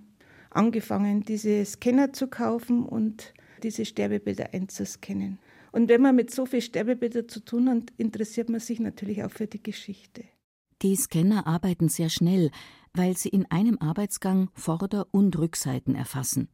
angefangen, 0.49 1.23
diese 1.23 1.63
Scanner 1.63 2.11
zu 2.11 2.27
kaufen 2.27 2.83
und 2.83 3.33
diese 3.61 3.85
Sterbebilder 3.85 4.53
einzuscannen. 4.53 5.37
Und 5.71 5.89
wenn 5.89 6.01
man 6.01 6.15
mit 6.15 6.31
so 6.31 6.45
viel 6.45 6.61
Sterbebilder 6.61 7.27
zu 7.27 7.39
tun 7.41 7.69
hat, 7.69 7.83
interessiert 7.97 8.49
man 8.49 8.59
sich 8.59 8.79
natürlich 8.79 9.23
auch 9.23 9.31
für 9.31 9.47
die 9.47 9.61
Geschichte. 9.61 10.23
Die 10.81 10.95
Scanner 10.95 11.45
arbeiten 11.45 11.89
sehr 11.89 12.09
schnell, 12.09 12.51
weil 12.93 13.17
sie 13.17 13.29
in 13.29 13.45
einem 13.51 13.77
Arbeitsgang 13.79 14.49
Vorder- 14.53 15.07
und 15.11 15.38
Rückseiten 15.38 15.95
erfassen. 15.95 16.49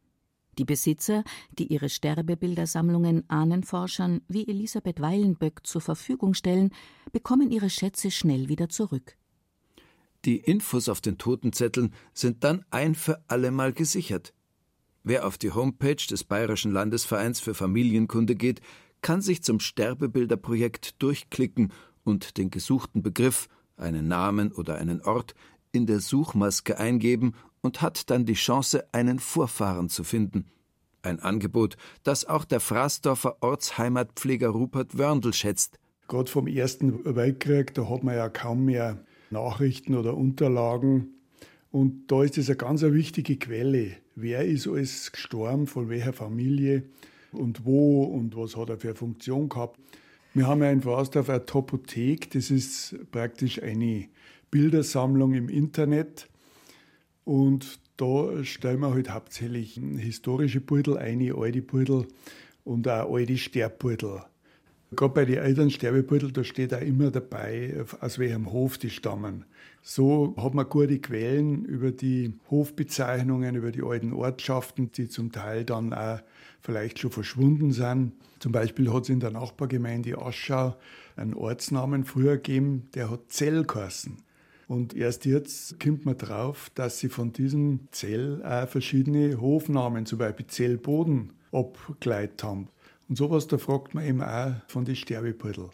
Die 0.57 0.65
Besitzer, 0.65 1.23
die 1.59 1.67
ihre 1.67 1.89
Sterbebildersammlungen 1.89 3.29
Ahnenforschern 3.29 4.21
wie 4.27 4.47
Elisabeth 4.47 5.01
Weilenböck 5.01 5.65
zur 5.67 5.81
Verfügung 5.81 6.33
stellen, 6.33 6.71
bekommen 7.11 7.51
ihre 7.51 7.69
Schätze 7.69 8.09
schnell 8.09 8.47
wieder 8.47 8.69
zurück. 8.69 9.17
Die 10.23 10.37
Infos 10.37 10.89
auf 10.89 11.01
den 11.01 11.17
Totenzetteln 11.17 11.93
sind 12.13 12.43
dann 12.43 12.65
ein 12.71 12.95
für 12.95 13.23
allemal 13.27 13.73
gesichert. 13.73 14.33
Wer 15.03 15.27
auf 15.27 15.37
die 15.37 15.51
Homepage 15.51 16.03
des 16.09 16.23
Bayerischen 16.23 16.71
Landesvereins 16.71 17.39
für 17.39 17.53
Familienkunde 17.53 18.35
geht, 18.35 18.59
kann 19.05 19.21
sich 19.21 19.43
zum 19.43 19.59
Sterbebilderprojekt 19.59 20.99
durchklicken 20.99 21.71
und 22.03 22.39
den 22.39 22.49
gesuchten 22.49 23.03
Begriff, 23.03 23.49
einen 23.77 24.07
Namen 24.07 24.51
oder 24.51 24.77
einen 24.77 24.99
Ort, 25.03 25.35
in 25.71 25.85
der 25.85 25.99
Suchmaske 25.99 26.79
eingeben 26.79 27.35
und 27.61 27.83
hat 27.83 28.09
dann 28.09 28.25
die 28.25 28.33
Chance, 28.33 28.83
einen 28.93 29.19
Vorfahren 29.19 29.89
zu 29.89 30.03
finden. 30.03 30.45
Ein 31.03 31.19
Angebot, 31.19 31.77
das 32.01 32.25
auch 32.25 32.45
der 32.45 32.59
Fraßdorfer 32.59 33.37
Ortsheimatpfleger 33.41 34.49
Rupert 34.49 34.97
Wörndl 34.97 35.33
schätzt. 35.33 35.77
Gerade 36.07 36.31
vom 36.31 36.47
Ersten 36.47 37.05
Weltkrieg, 37.05 37.75
da 37.75 37.87
hat 37.87 38.03
man 38.03 38.15
ja 38.15 38.27
kaum 38.29 38.65
mehr 38.65 39.05
Nachrichten 39.29 39.93
oder 39.93 40.17
Unterlagen. 40.17 41.13
Und 41.69 42.07
da 42.07 42.23
ist 42.23 42.39
es 42.39 42.49
eine 42.49 42.57
ganz 42.57 42.81
wichtige 42.81 43.37
Quelle. 43.37 43.97
Wer 44.15 44.45
ist 44.45 44.67
alles 44.67 45.11
gestorben, 45.11 45.67
von 45.67 45.89
welcher 45.89 46.13
Familie 46.13 46.89
und 47.35 47.65
wo 47.65 48.03
und 48.03 48.35
was 48.35 48.55
hat 48.55 48.69
er 48.69 48.77
für 48.77 48.89
eine 48.89 48.95
Funktion 48.95 49.49
gehabt. 49.49 49.79
Wir 50.33 50.47
haben 50.47 50.61
ja 50.61 50.71
in 50.71 50.81
Forstdorf 50.81 51.29
eine 51.29 51.45
Topothek, 51.45 52.31
das 52.31 52.51
ist 52.51 52.95
praktisch 53.11 53.61
eine 53.61 54.09
Bildersammlung 54.51 55.33
im 55.33 55.49
Internet. 55.49 56.29
Und 57.23 57.79
da 57.97 58.43
stellen 58.43 58.81
wir 58.81 58.93
halt 58.93 59.09
hauptsächlich 59.09 59.79
historische 59.97 60.61
Beutel 60.61 60.97
ein, 60.97 61.21
alte 61.33 61.61
Beutel 61.61 62.07
und 62.63 62.87
auch 62.87 63.13
alte 63.13 63.37
Sterbbeutel. 63.37 64.21
Gerade 64.95 65.13
bei 65.13 65.25
den 65.25 65.37
älteren 65.37 65.69
Sterbebeutel, 65.69 66.31
da 66.31 66.43
steht 66.43 66.73
auch 66.73 66.81
immer 66.81 67.11
dabei, 67.11 67.85
aus 68.01 68.19
welchem 68.19 68.51
Hof 68.51 68.77
die 68.77 68.89
stammen. 68.89 69.45
So 69.81 70.33
hat 70.37 70.53
man 70.53 70.67
gute 70.67 70.99
Quellen 70.99 71.65
über 71.65 71.91
die 71.91 72.33
Hofbezeichnungen, 72.49 73.55
über 73.55 73.71
die 73.71 73.83
alten 73.83 74.13
Ortschaften, 74.13 74.91
die 74.91 75.09
zum 75.09 75.31
Teil 75.31 75.63
dann 75.63 75.93
auch 75.93 76.19
vielleicht 76.61 76.99
schon 76.99 77.11
verschwunden 77.11 77.71
sind. 77.71 78.13
Zum 78.39 78.51
Beispiel 78.51 78.91
hat 78.91 79.03
es 79.03 79.09
in 79.09 79.19
der 79.19 79.31
Nachbargemeinde 79.31 80.17
Aschau 80.17 80.75
einen 81.15 81.35
Ortsnamen 81.35 82.03
früher 82.03 82.37
gegeben, 82.37 82.89
der 82.95 83.11
hat 83.11 83.31
Zell 83.31 83.63
geheißen. 83.63 84.17
Und 84.67 84.95
erst 84.95 85.25
jetzt 85.25 85.79
kommt 85.79 86.05
man 86.05 86.17
drauf, 86.17 86.71
dass 86.73 86.99
sie 86.99 87.09
von 87.09 87.31
diesem 87.31 87.81
Zell 87.91 88.43
auch 88.43 88.67
verschiedene 88.67 89.39
Hofnamen, 89.39 90.05
zum 90.05 90.17
Beispiel 90.17 90.47
Zellboden, 90.47 91.33
abgeleitet 91.51 92.43
haben. 92.43 92.69
Und 93.07 93.17
sowas, 93.17 93.47
da 93.47 93.57
fragt 93.57 93.93
man 93.93 94.05
eben 94.05 94.21
auch 94.21 94.53
von 94.67 94.85
den 94.85 94.95
Sterbebeutel. 94.95 95.69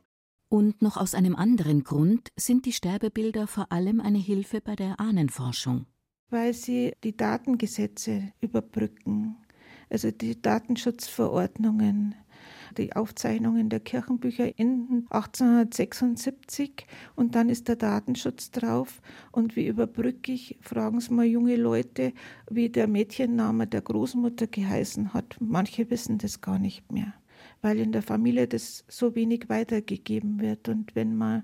Und 0.50 0.82
noch 0.82 0.98
aus 0.98 1.15
einem 1.15 1.38
anderen 1.38 1.86
Grund 1.86 2.28
sind 2.36 2.65
die 2.65 2.74
Sterbebilder 2.74 3.48
vor 3.48 3.72
allem 3.72 4.02
eine 4.02 4.17
Hilfe 4.17 4.60
bei 4.60 4.76
der 4.76 5.00
Ahnenforschung. 5.00 5.86
Weil 6.30 6.54
sie 6.54 6.91
die 7.06 7.15
Datengesetze 7.15 8.34
überbrücken, 8.41 9.38
also 9.89 10.12
die 10.12 10.41
Datenschutzverordnungen, 10.41 12.15
die 12.78 12.94
Aufzeichnungen 12.94 13.70
der 13.70 13.80
Kirchenbücher 13.80 14.58
in 14.60 15.06
1876 15.10 16.86
und 17.15 17.36
dann 17.36 17.48
ist 17.48 17.70
der 17.70 17.78
Datenschutz 17.78 18.52
drauf. 18.52 19.02
Und 19.32 19.56
wie 19.56 19.67
überbrücke 19.67 20.34
ich, 20.34 20.58
fragen 20.62 21.00
Sie 21.00 21.13
mal 21.13 21.26
junge 21.26 21.56
Leute, 21.56 22.13
wie 22.50 22.70
der 22.70 22.88
Mädchenname 22.88 23.67
der 23.67 23.82
Großmutter 23.82 24.48
geheißen 24.48 25.13
hat. 25.13 25.38
Manche 25.39 25.89
wissen 25.89 26.17
das 26.17 26.41
gar 26.41 26.60
nicht 26.60 26.91
mehr 26.91 27.13
weil 27.62 27.80
in 27.80 27.91
der 27.91 28.02
Familie 28.02 28.47
das 28.47 28.84
so 28.88 29.15
wenig 29.15 29.50
weitergegeben 29.50 30.39
wird. 30.39 30.69
Und 30.69 30.95
wenn 30.95 31.15
man 31.15 31.43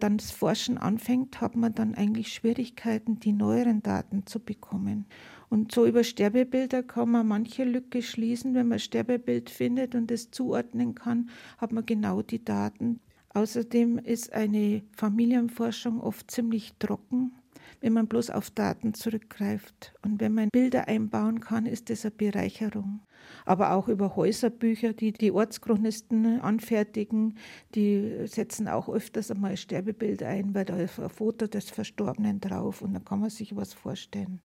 dann 0.00 0.18
das 0.18 0.30
Forschen 0.30 0.78
anfängt, 0.78 1.40
hat 1.40 1.56
man 1.56 1.74
dann 1.74 1.94
eigentlich 1.94 2.32
Schwierigkeiten, 2.32 3.20
die 3.20 3.32
neueren 3.32 3.82
Daten 3.82 4.26
zu 4.26 4.40
bekommen. 4.40 5.06
Und 5.48 5.72
so 5.72 5.86
über 5.86 6.02
Sterbebilder 6.02 6.82
kann 6.82 7.10
man 7.10 7.28
manche 7.28 7.64
Lücke 7.64 8.02
schließen. 8.02 8.54
Wenn 8.54 8.68
man 8.68 8.78
Sterbebild 8.78 9.50
findet 9.50 9.94
und 9.94 10.10
es 10.10 10.30
zuordnen 10.30 10.94
kann, 10.94 11.28
hat 11.58 11.72
man 11.72 11.84
genau 11.84 12.22
die 12.22 12.44
Daten. 12.44 13.00
Außerdem 13.34 13.98
ist 13.98 14.32
eine 14.32 14.82
Familienforschung 14.96 16.00
oft 16.00 16.30
ziemlich 16.30 16.72
trocken 16.78 17.32
wenn 17.82 17.92
man 17.92 18.06
bloß 18.06 18.30
auf 18.30 18.50
Daten 18.50 18.94
zurückgreift. 18.94 19.92
Und 20.02 20.20
wenn 20.20 20.32
man 20.32 20.48
Bilder 20.50 20.88
einbauen 20.88 21.40
kann, 21.40 21.66
ist 21.66 21.90
das 21.90 22.04
eine 22.04 22.12
Bereicherung. 22.12 23.00
Aber 23.44 23.72
auch 23.72 23.88
über 23.88 24.16
Häuserbücher, 24.16 24.92
die 24.92 25.12
die 25.12 25.32
Ortschronisten 25.32 26.40
anfertigen, 26.40 27.36
die 27.74 28.26
setzen 28.26 28.68
auch 28.68 28.88
öfters 28.88 29.30
einmal 29.30 29.56
Sterbebilder 29.56 30.28
ein, 30.28 30.54
weil 30.54 30.64
da 30.64 30.76
ist 30.76 30.98
ein 30.98 31.10
Foto 31.10 31.46
des 31.48 31.70
Verstorbenen 31.70 32.40
drauf 32.40 32.82
und 32.82 32.94
dann 32.94 33.04
kann 33.04 33.20
man 33.20 33.30
sich 33.30 33.54
was 33.56 33.74
vorstellen. 33.74 34.40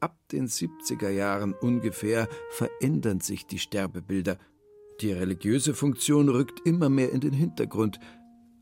Ab 0.00 0.16
den 0.30 0.46
70er 0.46 1.10
Jahren 1.10 1.54
ungefähr 1.54 2.28
verändern 2.50 3.18
sich 3.18 3.46
die 3.46 3.58
Sterbebilder. 3.58 4.38
Die 5.00 5.10
religiöse 5.10 5.74
Funktion 5.74 6.28
rückt 6.28 6.64
immer 6.64 6.88
mehr 6.88 7.10
in 7.10 7.20
den 7.20 7.32
Hintergrund. 7.32 7.98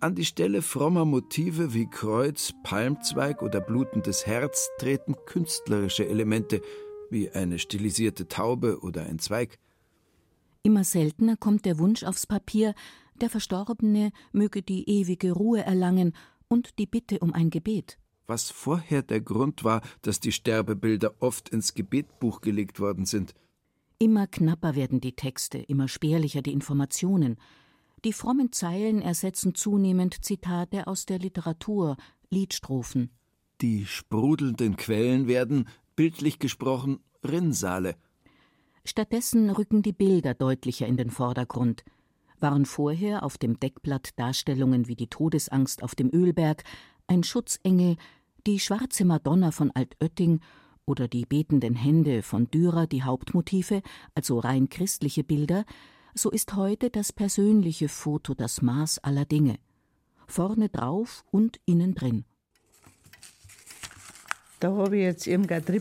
An 0.00 0.14
die 0.14 0.24
Stelle 0.24 0.62
frommer 0.62 1.04
Motive 1.04 1.74
wie 1.74 1.88
Kreuz, 1.90 2.52
Palmzweig 2.62 3.42
oder 3.42 3.60
blutendes 3.60 4.26
Herz 4.26 4.70
treten 4.78 5.14
künstlerische 5.26 6.06
Elemente 6.06 6.62
wie 7.10 7.30
eine 7.30 7.58
stilisierte 7.58 8.28
Taube 8.28 8.80
oder 8.80 9.04
ein 9.04 9.18
Zweig. 9.18 9.58
Immer 10.62 10.84
seltener 10.84 11.36
kommt 11.36 11.66
der 11.66 11.78
Wunsch 11.78 12.02
aufs 12.02 12.26
Papier, 12.26 12.74
der 13.20 13.28
Verstorbene 13.28 14.10
möge 14.32 14.62
die 14.62 14.88
ewige 14.88 15.32
Ruhe 15.32 15.62
erlangen 15.62 16.14
und 16.48 16.78
die 16.78 16.86
Bitte 16.86 17.18
um 17.18 17.32
ein 17.32 17.50
Gebet 17.50 17.98
was 18.26 18.50
vorher 18.50 19.02
der 19.02 19.20
Grund 19.20 19.64
war, 19.64 19.82
dass 20.02 20.20
die 20.20 20.32
Sterbebilder 20.32 21.14
oft 21.20 21.48
ins 21.48 21.74
Gebetbuch 21.74 22.40
gelegt 22.40 22.80
worden 22.80 23.06
sind. 23.06 23.34
Immer 23.98 24.26
knapper 24.26 24.74
werden 24.74 25.00
die 25.00 25.16
Texte, 25.16 25.58
immer 25.58 25.88
spärlicher 25.88 26.42
die 26.42 26.52
Informationen. 26.52 27.36
Die 28.04 28.12
frommen 28.12 28.52
Zeilen 28.52 29.00
ersetzen 29.00 29.54
zunehmend 29.54 30.24
Zitate 30.24 30.86
aus 30.86 31.06
der 31.06 31.18
Literatur, 31.18 31.96
Liedstrophen. 32.28 33.10
Die 33.62 33.86
sprudelnden 33.86 34.76
Quellen 34.76 35.28
werden, 35.28 35.66
bildlich 35.94 36.38
gesprochen, 36.38 37.00
Rinnsale. 37.24 37.96
Stattdessen 38.84 39.50
rücken 39.50 39.82
die 39.82 39.94
Bilder 39.94 40.34
deutlicher 40.34 40.86
in 40.86 40.96
den 40.96 41.10
Vordergrund. 41.10 41.84
Waren 42.38 42.66
vorher 42.66 43.22
auf 43.22 43.38
dem 43.38 43.58
Deckblatt 43.58 44.10
Darstellungen 44.18 44.88
wie 44.88 44.94
die 44.94 45.08
Todesangst 45.08 45.82
auf 45.82 45.94
dem 45.94 46.10
Ölberg, 46.12 46.64
ein 47.06 47.22
Schutzengel, 47.22 47.96
die 48.46 48.60
schwarze 48.60 49.04
Madonna 49.04 49.50
von 49.50 49.72
Altötting 49.72 50.40
oder 50.84 51.08
die 51.08 51.26
betenden 51.26 51.74
Hände 51.74 52.22
von 52.22 52.48
Dürer 52.48 52.86
die 52.86 53.02
Hauptmotive, 53.02 53.82
also 54.14 54.38
rein 54.38 54.68
christliche 54.68 55.24
Bilder, 55.24 55.64
so 56.14 56.30
ist 56.30 56.54
heute 56.54 56.88
das 56.88 57.12
persönliche 57.12 57.88
Foto 57.88 58.34
das 58.34 58.62
Maß 58.62 59.00
aller 59.00 59.24
Dinge. 59.24 59.56
Vorne 60.28 60.68
drauf 60.68 61.24
und 61.30 61.58
innen 61.66 61.94
drin. 61.94 62.24
Da 64.60 64.74
habe 64.74 64.96
ich 64.96 65.02
jetzt 65.02 65.26
eben 65.26 65.46
gerade 65.46 65.80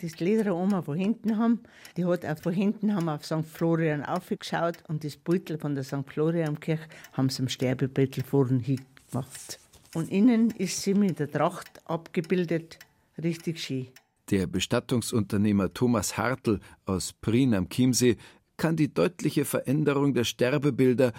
das 0.00 0.20
Leder 0.20 0.56
Oma 0.56 0.82
von 0.82 0.98
hinten 0.98 1.36
haben. 1.36 1.60
Die 1.96 2.06
hat 2.06 2.26
auch 2.26 2.38
von 2.38 2.52
hinten 2.52 2.94
haben 2.94 3.08
auf 3.08 3.24
St. 3.24 3.46
Florian 3.46 4.04
aufgeschaut 4.04 4.78
und 4.88 5.04
das 5.04 5.16
Beutel 5.16 5.58
von 5.58 5.74
der 5.74 5.84
St. 5.84 6.06
Florian 6.06 6.58
Kirche 6.58 6.88
haben 7.12 7.28
sie 7.28 7.42
im 7.42 7.48
Sterbebeutel 7.48 8.24
vorne 8.24 8.58
hingemacht. 8.58 9.59
Und 9.94 10.08
innen 10.10 10.50
ist 10.50 10.82
sie 10.82 10.94
mit 10.94 11.18
der 11.18 11.30
Tracht 11.30 11.80
abgebildet, 11.84 12.78
richtig 13.20 13.60
schön. 13.60 13.88
Der 14.30 14.46
Bestattungsunternehmer 14.46 15.74
Thomas 15.74 16.16
Hartl 16.16 16.60
aus 16.84 17.12
Prien 17.12 17.54
am 17.54 17.68
Chiemsee 17.68 18.16
kann 18.56 18.76
die 18.76 18.94
deutliche 18.94 19.44
Veränderung 19.44 20.14
der 20.14 20.22
Sterbebilder, 20.22 21.12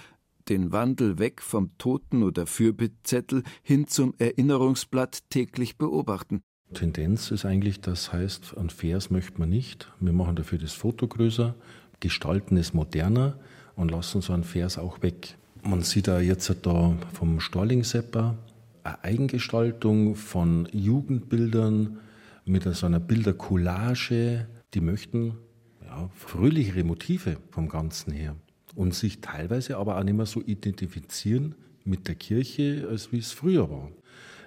den 0.48 0.72
Wandel 0.72 1.20
weg 1.20 1.42
vom 1.42 1.78
Toten- 1.78 2.24
oder 2.24 2.48
Fürbittzettel 2.48 3.44
hin 3.62 3.88
zum 3.88 4.14
Erinnerungsblatt 4.18 5.30
täglich 5.30 5.78
beobachten. 5.78 6.42
Tendenz 6.74 7.32
ist 7.32 7.44
eigentlich, 7.44 7.82
das 7.82 8.14
heißt, 8.14 8.56
ein 8.58 8.70
Vers 8.70 9.10
möchte 9.10 9.40
man 9.40 9.50
nicht. 9.50 9.92
Wir 10.00 10.14
machen 10.14 10.38
dafür 10.38 10.58
das 10.58 10.72
Foto 10.72 11.08
größer, 11.08 11.56
gestalten 12.00 12.56
es 12.56 12.74
moderner 12.74 13.38
und 13.76 13.92
lassen 13.92 14.22
so 14.22 14.32
einen 14.32 14.46
Vers 14.46 14.78
auch 14.78 15.02
weg. 15.02 15.36
Man 15.64 15.82
sieht 15.82 16.08
da 16.08 16.22
jetzt 16.22 16.54
da 16.64 16.98
vom 17.14 17.40
Storling-Sepper 17.42 18.38
Eigengestaltung 18.84 20.16
von 20.16 20.68
Jugendbildern 20.72 22.00
mit 22.46 22.64
so 22.64 22.86
einer 22.86 23.00
Bildercollage. 23.00 24.48
Die 24.74 24.82
möchten 24.82 25.38
ja, 25.84 26.10
fröhlichere 26.14 26.84
Motive 26.84 27.38
vom 27.52 27.70
Ganzen 27.70 28.14
her 28.14 28.36
und 28.76 28.94
sich 28.94 29.22
teilweise 29.22 29.78
aber 29.78 29.98
auch 29.98 30.04
nicht 30.04 30.16
mehr 30.16 30.26
so 30.26 30.42
identifizieren 30.42 31.56
mit 31.84 32.08
der 32.08 32.16
Kirche, 32.16 32.88
als 32.90 33.12
wie 33.12 33.20
es 33.20 33.32
früher 33.32 33.70
war. 33.70 33.92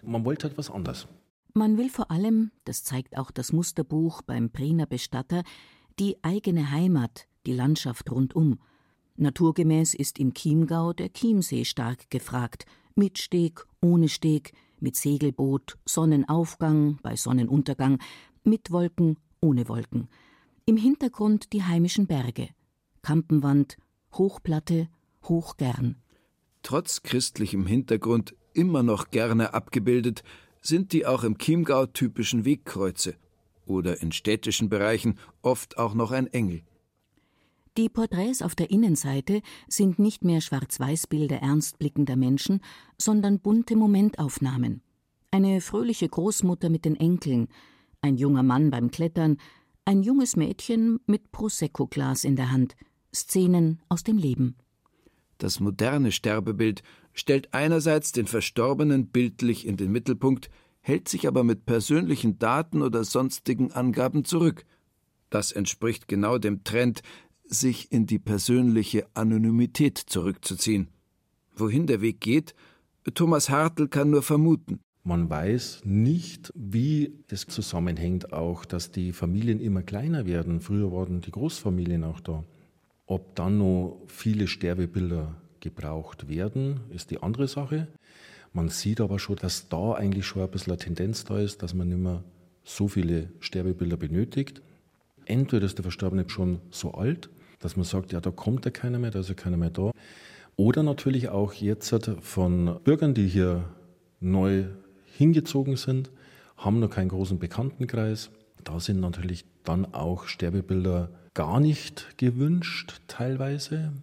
Man 0.02 0.24
wollte 0.24 0.48
halt 0.48 0.58
was 0.58 0.70
anderes. 0.70 1.06
Man 1.54 1.78
will 1.78 1.88
vor 1.88 2.10
allem, 2.10 2.50
das 2.64 2.82
zeigt 2.82 3.16
auch 3.16 3.30
das 3.30 3.52
Musterbuch 3.52 4.22
beim 4.22 4.50
Priener 4.50 4.86
Bestatter, 4.86 5.44
die 5.98 6.16
eigene 6.22 6.70
Heimat, 6.70 7.26
die 7.46 7.52
Landschaft 7.52 8.10
rundum. 8.10 8.58
Naturgemäß 9.16 9.94
ist 9.94 10.18
im 10.18 10.34
Chiemgau 10.34 10.92
der 10.92 11.12
Chiemsee 11.12 11.64
stark 11.64 12.10
gefragt, 12.10 12.66
mit 12.96 13.18
Steg, 13.18 13.66
ohne 13.80 14.08
Steg, 14.08 14.52
mit 14.80 14.96
Segelboot, 14.96 15.78
Sonnenaufgang, 15.84 16.98
bei 17.02 17.16
Sonnenuntergang, 17.16 17.98
mit 18.44 18.70
Wolken, 18.70 19.18
ohne 19.40 19.68
Wolken. 19.68 20.08
Im 20.66 20.76
Hintergrund 20.76 21.52
die 21.52 21.62
heimischen 21.62 22.06
Berge, 22.06 22.48
Kampenwand, 23.02 23.76
Hochplatte, 24.12 24.88
Hochgern. 25.24 25.96
Trotz 26.62 27.02
christlichem 27.02 27.66
Hintergrund 27.66 28.34
immer 28.52 28.82
noch 28.82 29.10
gerne 29.10 29.54
abgebildet, 29.54 30.22
sind 30.60 30.92
die 30.92 31.04
auch 31.04 31.24
im 31.24 31.36
Chiemgau 31.36 31.86
typischen 31.86 32.44
Wegkreuze 32.44 33.16
oder 33.66 34.00
in 34.00 34.12
städtischen 34.12 34.68
Bereichen 34.68 35.18
oft 35.42 35.76
auch 35.76 35.94
noch 35.94 36.10
ein 36.10 36.26
Engel. 36.28 36.62
Die 37.76 37.88
Porträts 37.88 38.40
auf 38.40 38.54
der 38.54 38.70
Innenseite 38.70 39.42
sind 39.66 39.98
nicht 39.98 40.22
mehr 40.22 40.40
Schwarz-Weiß-Bilder 40.40 41.38
ernstblickender 41.38 42.14
Menschen, 42.14 42.60
sondern 42.98 43.40
bunte 43.40 43.74
Momentaufnahmen. 43.74 44.80
Eine 45.32 45.60
fröhliche 45.60 46.08
Großmutter 46.08 46.70
mit 46.70 46.84
den 46.84 46.94
Enkeln, 46.94 47.48
ein 48.00 48.16
junger 48.16 48.44
Mann 48.44 48.70
beim 48.70 48.92
Klettern, 48.92 49.38
ein 49.84 50.04
junges 50.04 50.36
Mädchen 50.36 51.00
mit 51.06 51.32
Prosecco-Glas 51.32 52.22
in 52.22 52.36
der 52.36 52.52
Hand, 52.52 52.76
Szenen 53.12 53.80
aus 53.88 54.04
dem 54.04 54.18
Leben. 54.18 54.54
Das 55.38 55.58
moderne 55.58 56.12
Sterbebild 56.12 56.84
stellt 57.12 57.52
einerseits 57.52 58.12
den 58.12 58.28
Verstorbenen 58.28 59.08
bildlich 59.08 59.66
in 59.66 59.76
den 59.76 59.90
Mittelpunkt, 59.90 60.48
hält 60.80 61.08
sich 61.08 61.26
aber 61.26 61.42
mit 61.42 61.66
persönlichen 61.66 62.38
Daten 62.38 62.82
oder 62.82 63.02
sonstigen 63.02 63.72
Angaben 63.72 64.24
zurück. 64.24 64.64
Das 65.28 65.50
entspricht 65.50 66.06
genau 66.06 66.38
dem 66.38 66.62
Trend, 66.62 67.02
sich 67.46 67.92
in 67.92 68.06
die 68.06 68.18
persönliche 68.18 69.06
Anonymität 69.14 69.98
zurückzuziehen. 69.98 70.88
Wohin 71.54 71.86
der 71.86 72.00
Weg 72.00 72.20
geht, 72.20 72.54
Thomas 73.14 73.50
Hartl 73.50 73.88
kann 73.88 74.10
nur 74.10 74.22
vermuten. 74.22 74.80
Man 75.06 75.28
weiß 75.28 75.82
nicht, 75.84 76.50
wie 76.56 77.12
das 77.28 77.46
zusammenhängt 77.46 78.32
auch, 78.32 78.64
dass 78.64 78.90
die 78.90 79.12
Familien 79.12 79.60
immer 79.60 79.82
kleiner 79.82 80.24
werden. 80.24 80.60
Früher 80.60 80.90
waren 80.92 81.20
die 81.20 81.30
Großfamilien 81.30 82.04
auch 82.04 82.20
da. 82.20 82.42
Ob 83.06 83.34
dann 83.34 83.58
noch 83.58 84.00
viele 84.06 84.46
Sterbebilder 84.46 85.36
gebraucht 85.60 86.28
werden, 86.28 86.80
ist 86.88 87.10
die 87.10 87.22
andere 87.22 87.48
Sache. 87.48 87.88
Man 88.54 88.70
sieht 88.70 89.00
aber 89.00 89.18
schon, 89.18 89.36
dass 89.36 89.68
da 89.68 89.92
eigentlich 89.92 90.24
schon 90.24 90.42
ein 90.42 90.50
bisschen 90.50 90.72
eine 90.72 90.78
Tendenz 90.78 91.24
da 91.24 91.38
ist, 91.38 91.62
dass 91.62 91.74
man 91.74 91.88
nicht 91.88 91.98
mehr 91.98 92.24
so 92.62 92.88
viele 92.88 93.28
Sterbebilder 93.40 93.98
benötigt. 93.98 94.62
Entweder 95.26 95.66
ist 95.66 95.76
der 95.76 95.82
Verstorbene 95.82 96.24
schon 96.28 96.60
so 96.70 96.92
alt, 96.92 97.28
dass 97.64 97.76
man 97.76 97.84
sagt, 97.86 98.12
ja, 98.12 98.20
da 98.20 98.30
kommt 98.30 98.66
ja 98.66 98.70
keiner 98.70 98.98
mehr, 98.98 99.10
da 99.10 99.20
ist 99.20 99.30
ja 99.30 99.34
keiner 99.34 99.56
mehr 99.56 99.70
da. 99.70 99.90
Oder 100.54 100.82
natürlich 100.82 101.30
auch 101.30 101.54
jetzt 101.54 101.94
von 102.20 102.78
Bürgern, 102.84 103.14
die 103.14 103.26
hier 103.26 103.64
neu 104.20 104.64
hingezogen 105.16 105.76
sind, 105.76 106.10
haben 106.58 106.78
noch 106.78 106.90
keinen 106.90 107.08
großen 107.08 107.38
Bekanntenkreis. 107.38 108.30
Da 108.64 108.80
sind 108.80 109.00
natürlich 109.00 109.46
dann 109.64 109.94
auch 109.94 110.26
Sterbebilder 110.26 111.08
gar 111.32 111.58
nicht 111.58 112.18
gewünscht, 112.18 113.00
teilweise. 113.08 113.94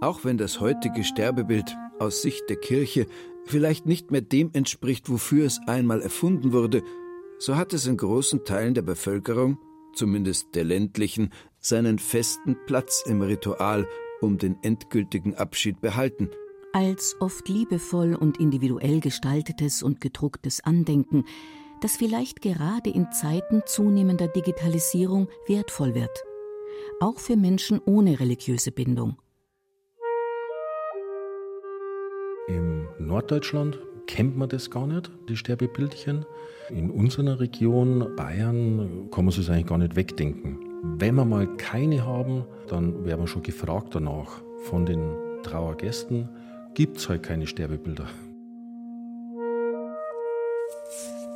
Auch 0.00 0.22
wenn 0.22 0.38
das 0.38 0.60
heutige 0.60 1.02
Sterbebild 1.02 1.76
aus 1.98 2.22
Sicht 2.22 2.48
der 2.48 2.56
Kirche 2.56 3.08
vielleicht 3.44 3.86
nicht 3.86 4.12
mehr 4.12 4.20
dem 4.20 4.50
entspricht, 4.52 5.10
wofür 5.10 5.46
es 5.46 5.60
einmal 5.66 6.00
erfunden 6.00 6.52
wurde, 6.52 6.84
so 7.42 7.56
hat 7.56 7.72
es 7.72 7.88
in 7.88 7.96
großen 7.96 8.44
Teilen 8.44 8.74
der 8.74 8.82
Bevölkerung, 8.82 9.58
zumindest 9.94 10.54
der 10.54 10.62
ländlichen, 10.62 11.32
seinen 11.58 11.98
festen 11.98 12.56
Platz 12.66 13.02
im 13.04 13.20
Ritual 13.20 13.88
um 14.20 14.38
den 14.38 14.56
endgültigen 14.62 15.34
Abschied 15.34 15.80
behalten. 15.80 16.30
Als 16.72 17.16
oft 17.18 17.48
liebevoll 17.48 18.14
und 18.14 18.38
individuell 18.38 19.00
gestaltetes 19.00 19.82
und 19.82 20.00
gedrucktes 20.00 20.62
Andenken, 20.62 21.24
das 21.80 21.96
vielleicht 21.96 22.42
gerade 22.42 22.90
in 22.90 23.10
Zeiten 23.10 23.62
zunehmender 23.66 24.28
Digitalisierung 24.28 25.28
wertvoll 25.48 25.96
wird. 25.96 26.22
Auch 27.00 27.18
für 27.18 27.36
Menschen 27.36 27.80
ohne 27.84 28.20
religiöse 28.20 28.70
Bindung. 28.70 29.16
Im 32.46 32.86
Norddeutschland 33.00 33.80
kennt 34.12 34.36
man 34.36 34.50
das 34.50 34.70
gar 34.70 34.86
nicht, 34.86 35.10
die 35.30 35.38
Sterbebildchen. 35.38 36.26
In 36.68 36.90
unserer 36.90 37.40
Region 37.40 38.14
Bayern 38.14 39.08
kann 39.10 39.24
man 39.24 39.32
sich 39.32 39.48
eigentlich 39.48 39.66
gar 39.66 39.78
nicht 39.78 39.96
wegdenken. 39.96 40.58
Wenn 40.98 41.14
wir 41.14 41.24
mal 41.24 41.46
keine 41.56 42.04
haben, 42.04 42.44
dann 42.68 43.06
werden 43.06 43.22
wir 43.22 43.26
schon 43.26 43.42
gefragt 43.42 43.94
danach 43.94 44.42
von 44.64 44.84
den 44.84 45.16
Trauergästen, 45.42 46.28
gibt 46.74 46.98
es 46.98 47.08
halt 47.08 47.22
keine 47.22 47.46
Sterbebilder. 47.46 48.06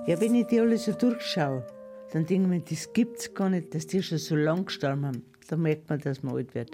Ja, 0.07 0.21
wenn 0.21 0.35
ich 0.35 0.47
die 0.49 0.61
alle 0.61 0.77
so 0.77 0.93
durchschaue, 0.93 1.65
dann 2.12 2.27
denke 2.27 2.43
ich 2.43 2.49
mir, 2.49 2.61
das 2.61 2.93
gibt 2.93 3.21
es 3.21 3.33
gar 3.33 3.49
nicht, 3.49 3.75
dass 3.75 3.87
die 3.87 4.03
schon 4.03 4.19
so 4.19 4.37
lang 4.37 4.67
gestorben 4.67 5.07
haben. 5.07 5.23
Da 5.49 5.57
merkt 5.57 5.89
man, 5.89 5.99
dass 6.01 6.23
man 6.23 6.35
alt 6.35 6.55
wird. 6.55 6.71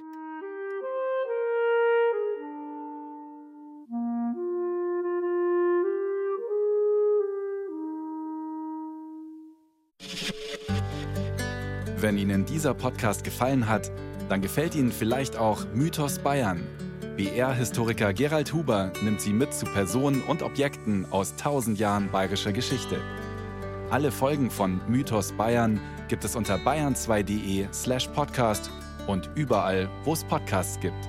Wenn 12.02 12.18
Ihnen 12.18 12.44
dieser 12.44 12.74
Podcast 12.74 13.22
gefallen 13.22 13.68
hat, 13.68 13.92
dann 14.28 14.42
gefällt 14.42 14.74
Ihnen 14.74 14.90
vielleicht 14.90 15.36
auch 15.36 15.64
Mythos 15.72 16.18
Bayern. 16.18 16.66
BR-Historiker 17.16 18.12
Gerald 18.12 18.52
Huber 18.52 18.90
nimmt 19.04 19.20
Sie 19.20 19.32
mit 19.32 19.54
zu 19.54 19.66
Personen 19.66 20.20
und 20.22 20.42
Objekten 20.42 21.06
aus 21.12 21.36
tausend 21.36 21.78
Jahren 21.78 22.10
bayerischer 22.10 22.52
Geschichte. 22.52 23.00
Alle 23.90 24.10
Folgen 24.10 24.50
von 24.50 24.80
Mythos 24.88 25.30
Bayern 25.30 25.78
gibt 26.08 26.24
es 26.24 26.34
unter 26.34 26.56
bayern2.de 26.56 27.68
slash 27.72 28.08
podcast 28.08 28.68
und 29.06 29.30
überall, 29.36 29.88
wo 30.02 30.14
es 30.14 30.24
Podcasts 30.24 30.80
gibt. 30.80 31.08